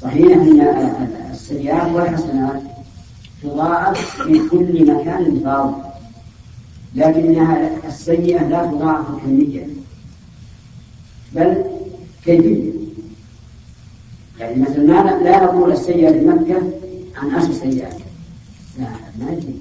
صحيح. 0.00 0.36
أن 0.36 1.28
السيئات 1.30 1.92
والحسنات 1.92 2.62
تضاعف 3.42 4.22
في 4.22 4.48
كل 4.48 4.94
مكان 4.94 5.40
فاضل 5.44 5.74
لكنها 6.94 7.86
السيئة 7.86 8.48
لا 8.48 8.66
تضاعف 8.66 9.06
كمية. 9.24 9.66
بل 11.34 11.64
كيفية 12.24 12.72
يعني 14.40 14.62
مثلا 14.62 15.22
لا 15.22 15.44
نقول 15.44 15.72
السيئة 15.72 16.10
لمكة 16.10 16.62
عن 17.16 17.30
عشر 17.30 17.52
سيئات 17.52 17.96
لا 18.78 18.86
ما 19.18 19.30
يجي 19.32 19.54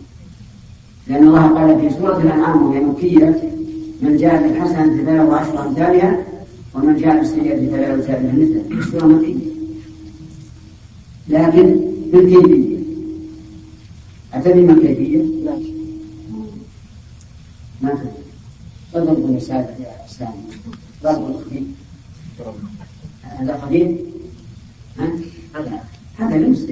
لأن 1.10 1.28
الله 1.28 1.48
قال 1.48 1.80
في 1.80 1.96
سورة 1.96 2.18
الأنعام 2.18 2.64
وهي 2.64 2.80
مكية 2.80 3.52
من 4.02 4.18
جاء 4.18 4.48
بالحسنة 4.48 5.06
فله 5.06 5.36
عشر 5.36 5.68
أمثالها 5.68 6.24
ومن 6.74 6.98
جاء 6.98 7.18
بالسيئة 7.18 7.72
فلا 7.72 7.94
يمثالها 7.94 8.34
مثله 8.34 8.92
سورة 8.92 9.06
مكية. 9.06 9.48
لكن 11.30 11.80
بالكيفية. 12.12 12.78
أتدري 14.34 14.62
ما 14.62 14.74
الكيفية؟ 14.74 15.22
لا 15.22 15.60
ما 17.82 17.90
تدري 17.90 18.12
تضرب 18.94 19.40
يا 19.80 20.08
سامي 20.08 20.32
ضرب 21.04 21.30
الخفيف 21.30 21.64
هذا 23.24 23.58
خفيف 23.58 23.92
هذا. 25.56 25.84
هذا 26.18 26.38
لمس 26.38 26.66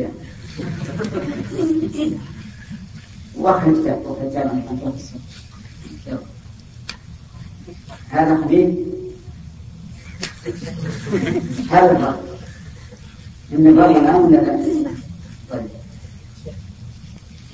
هذا 8.10 8.42
خفيف 8.44 8.76
هذا 11.72 11.92
الضرب 11.92 12.20
إن 13.54 13.68
ولا 13.78 14.00
لا؟ 14.00 14.92
طيب. 15.52 15.68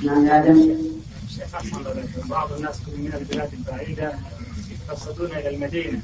نعم 0.03 0.27
آدم. 0.27 0.77
بعض 2.29 2.53
الناس 2.53 2.79
من 2.97 3.13
البلاد 3.13 3.53
البعيدة 3.53 4.13
يقصدون 4.89 5.31
إلى 5.31 5.49
المدينة. 5.49 6.01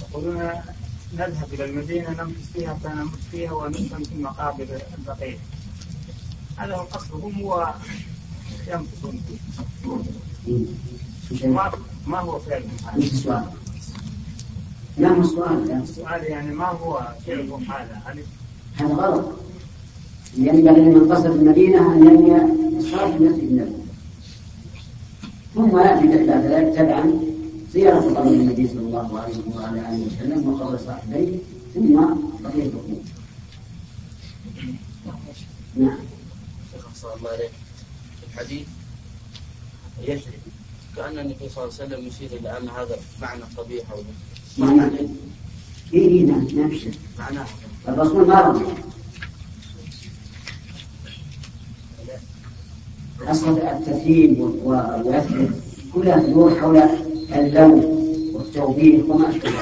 يقولون 0.00 0.50
نذهب 1.14 1.52
إلى 1.52 1.64
المدينة 1.64 2.10
نمكث 2.10 2.52
فيها 2.52 2.74
فنمت 2.74 3.18
فيها 3.30 3.52
وندفن 3.52 4.02
في 4.04 4.14
مقابر 4.14 4.80
البقيع. 4.98 5.36
هذا 6.56 6.74
هو 6.74 6.82
قصدهم 6.82 7.40
ويمكثون 8.68 9.20
ما, 12.06 12.18
هو 12.18 12.38
هذا؟ 12.38 12.62
السؤال؟ 12.96 13.44
لا 14.98 15.12
مو 15.12 15.22
سؤال 15.22 15.70
السؤال 15.72 16.24
يعني 16.24 16.54
ما 16.54 16.66
هو 16.66 17.08
فعلهم 17.26 17.62
هذا؟ 17.62 18.02
هذا 18.74 18.94
غلط 18.94 19.24
ينبغي 20.36 20.80
لمن 20.80 21.12
قصد 21.12 21.26
المدينة 21.26 21.92
أن 21.92 22.06
ينوي 22.06 22.78
الصلاة 22.78 23.18
في 23.18 23.24
مسجد 23.24 23.42
النبي 23.42 23.72
ثم 25.54 25.78
يأتي 25.78 26.26
بعد 26.26 26.44
ذلك 26.44 26.76
تبعا 26.76 27.12
زيارة 27.72 28.00
قبر 28.00 28.30
النبي 28.30 28.68
صلى 28.68 28.80
الله 28.80 29.20
عليه 29.20 29.34
وعلى 29.56 29.80
آله 29.80 30.06
وسلم 30.06 30.48
وقبر 30.48 30.78
صاحبيه 30.86 31.38
ثم 31.74 31.94
بقية 32.40 32.62
الحقوق. 32.62 33.02
نعم. 35.76 35.98
شيخ 36.72 37.04
الله 37.16 37.30
عليه 37.30 37.48
الحديث 38.40 38.66
يشرب. 40.02 40.32
كأن 40.96 41.18
النبي 41.18 41.48
صلى 41.48 41.64
الله 41.64 41.74
عليه 41.80 41.84
وسلم 41.96 42.06
يشير 42.06 42.38
إلى 42.40 42.58
أن 42.58 42.68
هذا 42.68 42.98
معنى 43.22 43.42
قبيح 43.56 43.90
أو 43.90 43.98
معنى 44.58 44.98
إيه 45.92 46.08
إيه 46.08 46.24
نعم 46.26 46.46
نعم 46.46 46.70
معناه. 47.18 47.46
الرسول 47.88 48.26
ما 48.28 48.40
رضي. 48.40 48.64
أصل 53.22 53.58
التثييب 53.58 54.40
واليثرب 54.40 55.50
كلها 55.94 56.20
تدور 56.20 56.60
حول 56.60 56.76
اللوم 57.32 57.80
والتوبيخ 58.34 59.04
وما 59.04 59.30
أشبه 59.30 59.52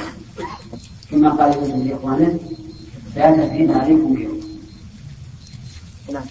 كما 1.11 1.31
قال 1.31 1.55
يوسف 1.59 1.75
لإخوانه 1.87 2.39
لا 3.17 3.31
تثريب 3.47 3.71
عليكم 3.73 4.17
اليوم 4.17 4.41
نعم 6.12 6.25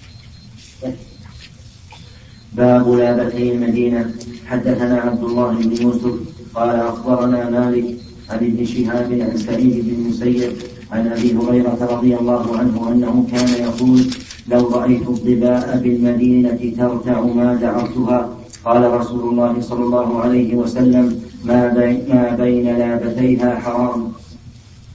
باب 2.58 2.90
لابتي 2.90 3.52
المدينة. 3.52 4.12
حدثنا 4.46 5.00
عبد 5.02 5.24
الله 5.24 5.54
بن 5.54 5.82
يوسف 5.82 6.16
قال 6.56 6.70
أخبرنا 6.70 7.50
مالك 7.50 7.96
عن 8.30 8.38
ابن 8.38 8.66
شهاب 8.66 9.12
عن 9.22 9.38
سعيد 9.38 9.86
بن 9.86 9.94
المسيب 9.94 10.54
عن 10.92 11.08
أبي 11.08 11.36
هريرة 11.36 11.88
رضي 11.92 12.16
الله 12.18 12.58
عنه 12.58 12.92
أنه 12.92 13.28
كان 13.32 13.50
يقول 13.64 14.02
لو 14.48 14.68
رأيت 14.70 15.08
الظباء 15.08 15.78
بالمدينة 15.84 16.74
ترتع 16.78 17.22
ما 17.22 17.56
دعرتها 17.56 18.30
قال 18.66 18.94
رسول 18.94 19.30
الله 19.30 19.62
صلى 19.62 19.84
الله 19.84 20.22
عليه 20.22 20.56
وسلم 20.56 21.22
ما 21.44 21.68
بين, 21.68 22.16
ما 22.16 22.36
بين 22.36 22.78
لابتيها 22.78 23.60
حرام 23.60 24.12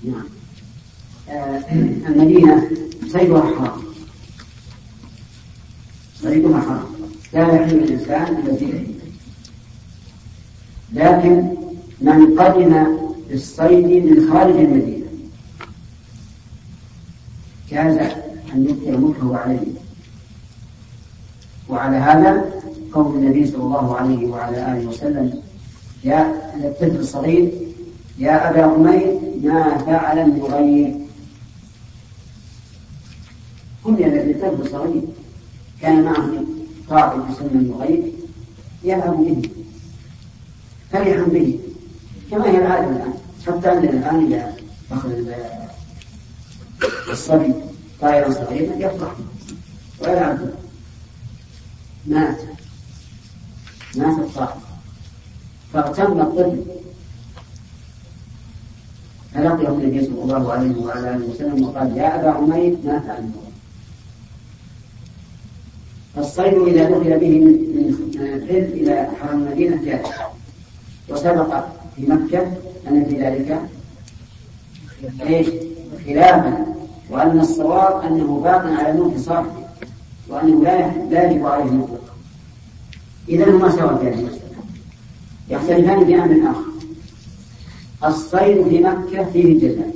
نعم. 0.05 0.25
آه 1.29 1.63
المدينة 2.09 2.71
صيدها 3.09 3.41
حرام. 3.41 3.81
صيدها 6.23 6.61
حرام. 6.61 7.00
لا 7.33 7.55
يحل 7.55 7.75
الإنسان 7.79 8.57
فيه 8.59 8.85
لكن 10.93 11.55
من 12.01 12.39
قدم 12.41 12.87
بالصيد 13.29 14.05
من 14.05 14.33
خارج 14.33 14.57
المدينة 14.57 15.07
جاز 17.71 17.97
أن 18.55 18.65
يبقي 18.69 18.99
ملكه 18.99 19.37
عليه. 19.37 19.67
وعلى 21.69 21.97
هذا 21.97 22.45
قول 22.93 23.17
النبي 23.17 23.47
صلى 23.47 23.63
الله 23.63 23.97
عليه 23.97 24.27
وعلى 24.27 24.73
آله 24.73 24.89
وسلم 24.89 25.43
يا 26.05 26.35
الطفل 26.65 26.97
الصغير 26.97 27.53
يا 28.19 28.51
أبا 28.51 28.63
عمير 28.63 29.19
ما 29.43 29.79
فعل 29.79 30.19
النغير 30.19 30.95
كل 33.85 34.05
الذي 34.05 34.31
الطفل 34.31 34.71
صغير 34.71 35.03
كان 35.83 36.05
معه 36.05 36.31
قائد 36.91 37.23
يسمى 37.31 37.49
النغير 37.49 38.13
يذهب 38.85 39.17
به 39.17 39.51
فرحا 40.93 41.23
به 41.23 41.59
كما 42.31 42.47
هي 42.51 42.57
العادة 42.57 42.91
الآن. 42.91 43.15
حتى 43.47 43.69
عندنا 43.69 43.91
الآن 43.91 44.27
إذا 44.27 44.57
أخذ 44.93 45.11
الصبي 47.11 47.55
طائرا 48.01 48.31
صغيرا 48.31 48.77
يفرح 48.77 49.13
ويلعب 50.01 50.39
به 50.39 50.53
مات. 52.07 52.41
مات 53.97 54.19
الصاحب. 54.19 54.61
فاغتم 55.73 56.21
الطفل. 56.21 56.63
فلقيه 59.35 59.69
النبي 59.69 60.05
صلى 60.05 60.23
الله 60.23 60.53
عليه 60.53 60.77
وعلى 60.77 61.17
آله 61.17 61.27
وسلم 61.27 61.65
وقال 61.65 61.97
يا 61.97 62.21
أبا 62.21 62.31
عمير 62.31 62.77
ما 62.85 63.01
فعل 63.01 63.31
الصيد 66.21 66.55
إذا 66.55 66.91
دخل 66.91 67.19
به 67.19 67.39
من 67.39 68.45
حل 68.49 68.57
إلى 68.57 69.09
حرم 69.21 69.43
المدينة 69.43 69.85
جاء 69.85 70.35
وسبق 71.09 71.65
في 71.97 72.07
مكة 72.07 72.53
أن 72.89 73.05
في 73.05 73.23
ذلك 73.23 73.61
إيش؟ 75.23 75.47
خلافا. 76.07 76.67
وأن 77.11 77.41
الصواب 77.41 78.05
أنه 78.05 78.41
باق 78.41 78.63
على 78.67 78.99
نوح 78.99 79.17
صاحبه 79.17 79.65
وأنه 80.29 80.63
لا 80.63 80.91
لا 81.11 81.31
يجب 81.31 81.47
عليه 81.47 81.65
مطلقا 81.65 82.15
إذا 83.29 83.51
هما 83.51 83.71
سواء 83.71 83.97
في 83.97 84.07
هذه 84.09 84.19
المساله 84.19 84.41
يختلفان 85.51 86.05
في 86.07 86.15
أمر 86.15 86.51
آخر. 86.51 86.71
الصيد 88.05 88.69
في 88.69 88.79
مكة 88.79 89.25
فيه 89.25 89.45
الجزاء 89.45 89.95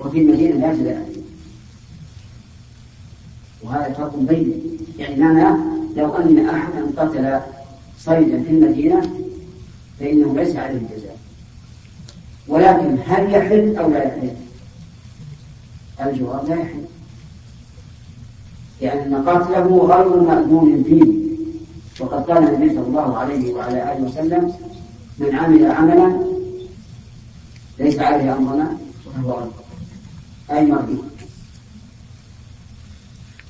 وفي 0.00 0.18
المدينة 0.18 0.56
لا 0.56 0.74
جزاء. 0.74 1.13
وهذا 3.64 3.92
فرق 3.92 4.16
بين. 4.16 4.52
يعني 4.98 5.16
معنى 5.16 5.58
لو 5.96 6.14
أن 6.16 6.48
أحدا 6.48 6.86
قتل 6.96 7.40
صيدا 7.98 8.42
في 8.42 8.50
المدينة 8.50 9.10
فإنه 10.00 10.34
ليس 10.34 10.56
عليه 10.56 10.78
الجزاء. 10.78 11.16
ولكن 12.48 12.98
هل 13.06 13.34
يحل 13.34 13.76
أو 13.76 13.90
لا 13.90 14.02
يحل؟ 14.04 14.30
الجواب 16.00 16.48
لا 16.48 16.54
يحل. 16.54 16.84
لأن 18.80 19.14
قتله 19.14 19.78
غير 19.78 20.22
مأذون 20.22 20.84
فيه. 20.84 21.24
وقد 22.00 22.30
قال 22.30 22.48
النبي 22.48 22.74
صلى 22.74 22.86
الله 22.86 23.18
عليه 23.18 23.54
وعلى 23.54 23.92
آله 23.92 24.04
وسلم 24.04 24.52
من 25.18 25.34
عمل 25.34 25.70
عملا 25.70 26.16
ليس 27.78 27.98
عليه 27.98 28.36
أمرنا. 28.36 28.76
فهو 29.04 29.38
رد 29.38 29.50
أي 30.50 30.66
مرضي. 30.66 30.98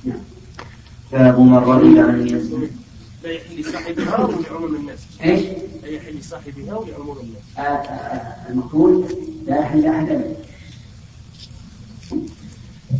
نعم 0.05 0.19
باب 1.11 1.39
من 1.39 1.53
رضي 1.53 1.99
عن 1.99 2.21
اليسر 2.21 2.57
لا 3.23 3.31
يحل 3.31 3.65
صاحبها 3.65 4.25
ولعموم 4.25 4.75
الناس. 4.75 4.99
إيش؟ 5.23 5.41
لا 5.83 5.89
يحل 5.89 6.23
صاحبها 6.23 6.75
ولعموم 6.75 7.17
الناس. 7.23 7.43
آه، 7.57 7.61
آه، 7.61 8.49
المقول 8.49 9.05
لا 9.47 9.59
يحل 9.59 9.85
أحد 9.85 10.21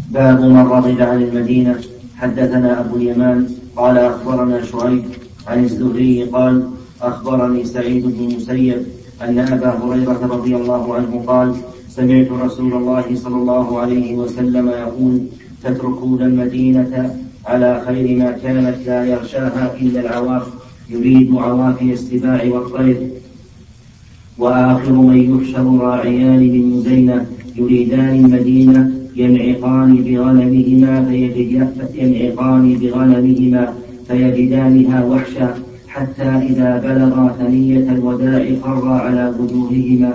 باب 0.10 0.42
من 0.42 0.58
رغب 0.58 1.02
عن 1.02 1.24
المدينة. 1.24 1.80
حدثنا 2.18 2.80
أبو 2.80 2.96
اليمان 2.96 3.50
قال 3.76 3.98
أخبرنا 3.98 4.66
شعيب 4.66 5.06
عن 5.48 5.64
الزهري 5.64 6.24
قال 6.24 6.70
أخبرني 7.02 7.66
سعيد 7.66 8.06
بن 8.06 8.32
المسيب 8.32 8.86
أن 9.22 9.40
أبا 9.40 9.70
هريرة 9.70 10.20
رضي 10.28 10.56
الله 10.56 10.96
عنه 10.96 11.24
قال 11.28 11.56
سمعت 11.90 12.32
رسول 12.32 12.74
الله 12.74 13.16
صلى 13.16 13.36
الله 13.36 13.80
عليه 13.80 14.16
وسلم 14.16 14.70
يقول 14.70 15.26
تتركون 15.66 16.22
المدينة 16.22 17.16
على 17.46 17.84
خير 17.88 18.18
ما 18.18 18.32
كانت 18.32 18.76
لا 18.88 19.06
يغشاها 19.06 19.76
إلا 19.82 20.00
العواف 20.00 20.48
يريد 20.90 21.36
عوافي 21.36 21.94
السباع 21.94 22.42
والطير. 22.46 22.98
وآخر 24.38 24.92
من 24.92 25.20
يحشر 25.32 25.78
راعيان 25.78 26.40
من 26.40 26.64
مزينة 26.70 27.26
يريدان 27.56 28.26
المدينة 28.26 28.92
ينعقان 29.16 29.96
بغنمهما 29.96 30.94
ينعقان 31.96 32.74
بغنمهما 32.82 33.74
فيجدانها 34.08 35.06
وحشا 35.06 35.56
حتى 35.88 36.24
إذا 36.24 36.78
بلغا 36.86 37.36
ثنية 37.40 37.92
الوداع 37.92 38.46
خر 38.64 38.88
على 38.88 39.34
وجوههما. 39.40 40.14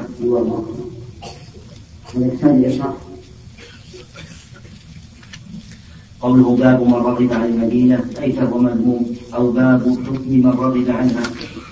قوله 6.23 6.57
باب 6.57 6.83
من 6.87 6.93
رغب 6.93 7.33
عن 7.33 7.45
المدينة 7.45 8.01
أي 8.23 8.33
فهو 8.33 8.59
مذموم 8.59 9.07
أو 9.35 9.51
باب 9.51 9.81
حكم 10.07 10.33
من 10.33 10.47
رغب 10.47 10.85
عنها. 10.89 11.23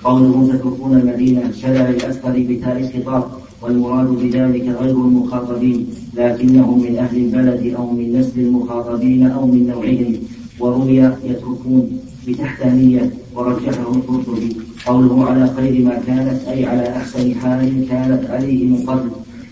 قوله 0.03 0.49
تتركون 0.53 0.93
المدينة 0.97 1.51
شلل 1.51 1.77
الأسفل 1.77 2.43
بتاء 2.43 2.77
الخطاب 2.79 3.23
والمراد 3.61 4.07
بذلك 4.07 4.75
غير 4.81 4.95
المخاطبين 4.95 5.87
لكنهم 6.17 6.81
من 6.81 6.97
أهل 6.97 7.17
البلد 7.17 7.73
أو 7.77 7.91
من 7.91 8.19
نسل 8.19 8.39
المخاطبين 8.39 9.27
أو 9.31 9.47
من 9.47 9.67
نوعهم. 9.67 10.13
وروي 10.59 10.97
يتركون 11.23 11.99
بتحتانية 12.27 13.11
ورجحه 13.35 13.91
القرطبي. 13.95 14.57
قوله 14.87 15.25
على 15.25 15.47
خير 15.57 15.85
ما 15.85 15.95
كانت 16.07 16.47
أي 16.47 16.65
على 16.65 16.87
أحسن 16.89 17.35
حال 17.35 17.87
كانت 17.89 18.29
عليه 18.29 18.67
من 18.67 18.77
قبل. 18.89 19.09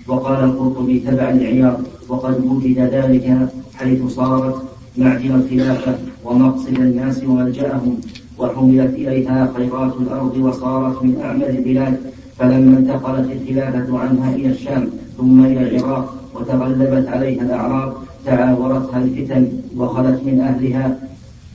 وقال 0.07 0.43
القرطبي 0.43 0.99
تبع 0.99 1.29
العياض 1.29 1.81
وقد 2.09 2.45
وجد 2.45 2.79
ذلك 2.79 3.49
حيث 3.75 4.05
صارت 4.07 4.76
معجم 4.97 5.35
الخلافة 5.35 5.95
ومقصد 6.25 6.79
الناس 6.79 7.23
وملجأهم 7.23 7.99
وحملت 8.37 8.93
إليها 8.93 9.53
خيرات 9.55 9.93
الأرض 10.01 10.37
وصارت 10.37 11.03
من 11.03 11.21
أعمل 11.21 11.43
البلاد 11.43 11.97
فلما 12.37 12.77
انتقلت 12.77 13.31
الخلافة 13.31 13.99
عنها 13.99 14.35
إلى 14.35 14.49
الشام 14.49 14.89
ثم 15.17 15.45
إلى 15.45 15.61
العراق 15.77 16.15
وتغلبت 16.35 17.07
عليها 17.07 17.41
الأعراب 17.41 17.93
تعاورتها 18.25 18.97
الفتن 19.03 19.47
وخلت 19.77 20.23
من 20.25 20.39
أهلها 20.39 20.97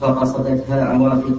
فقصدتها 0.01 0.83
عوافي 0.85 1.33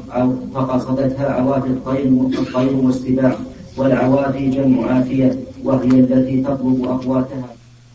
فقصدتها 0.54 1.26
عوافي 1.32 1.68
الطير 1.68 2.04
الطير 2.38 2.76
والسباع 2.76 3.36
والعوافي 3.76 4.50
جمع 4.50 4.90
عافية 4.90 5.38
وهي 5.64 5.88
التي 5.88 6.40
تطلب 6.40 6.84
أقواتها. 6.84 7.48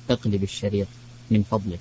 اقلب 0.10 0.43
الشريط 0.43 0.88
من 1.32 1.43
فضلك. 1.52 1.80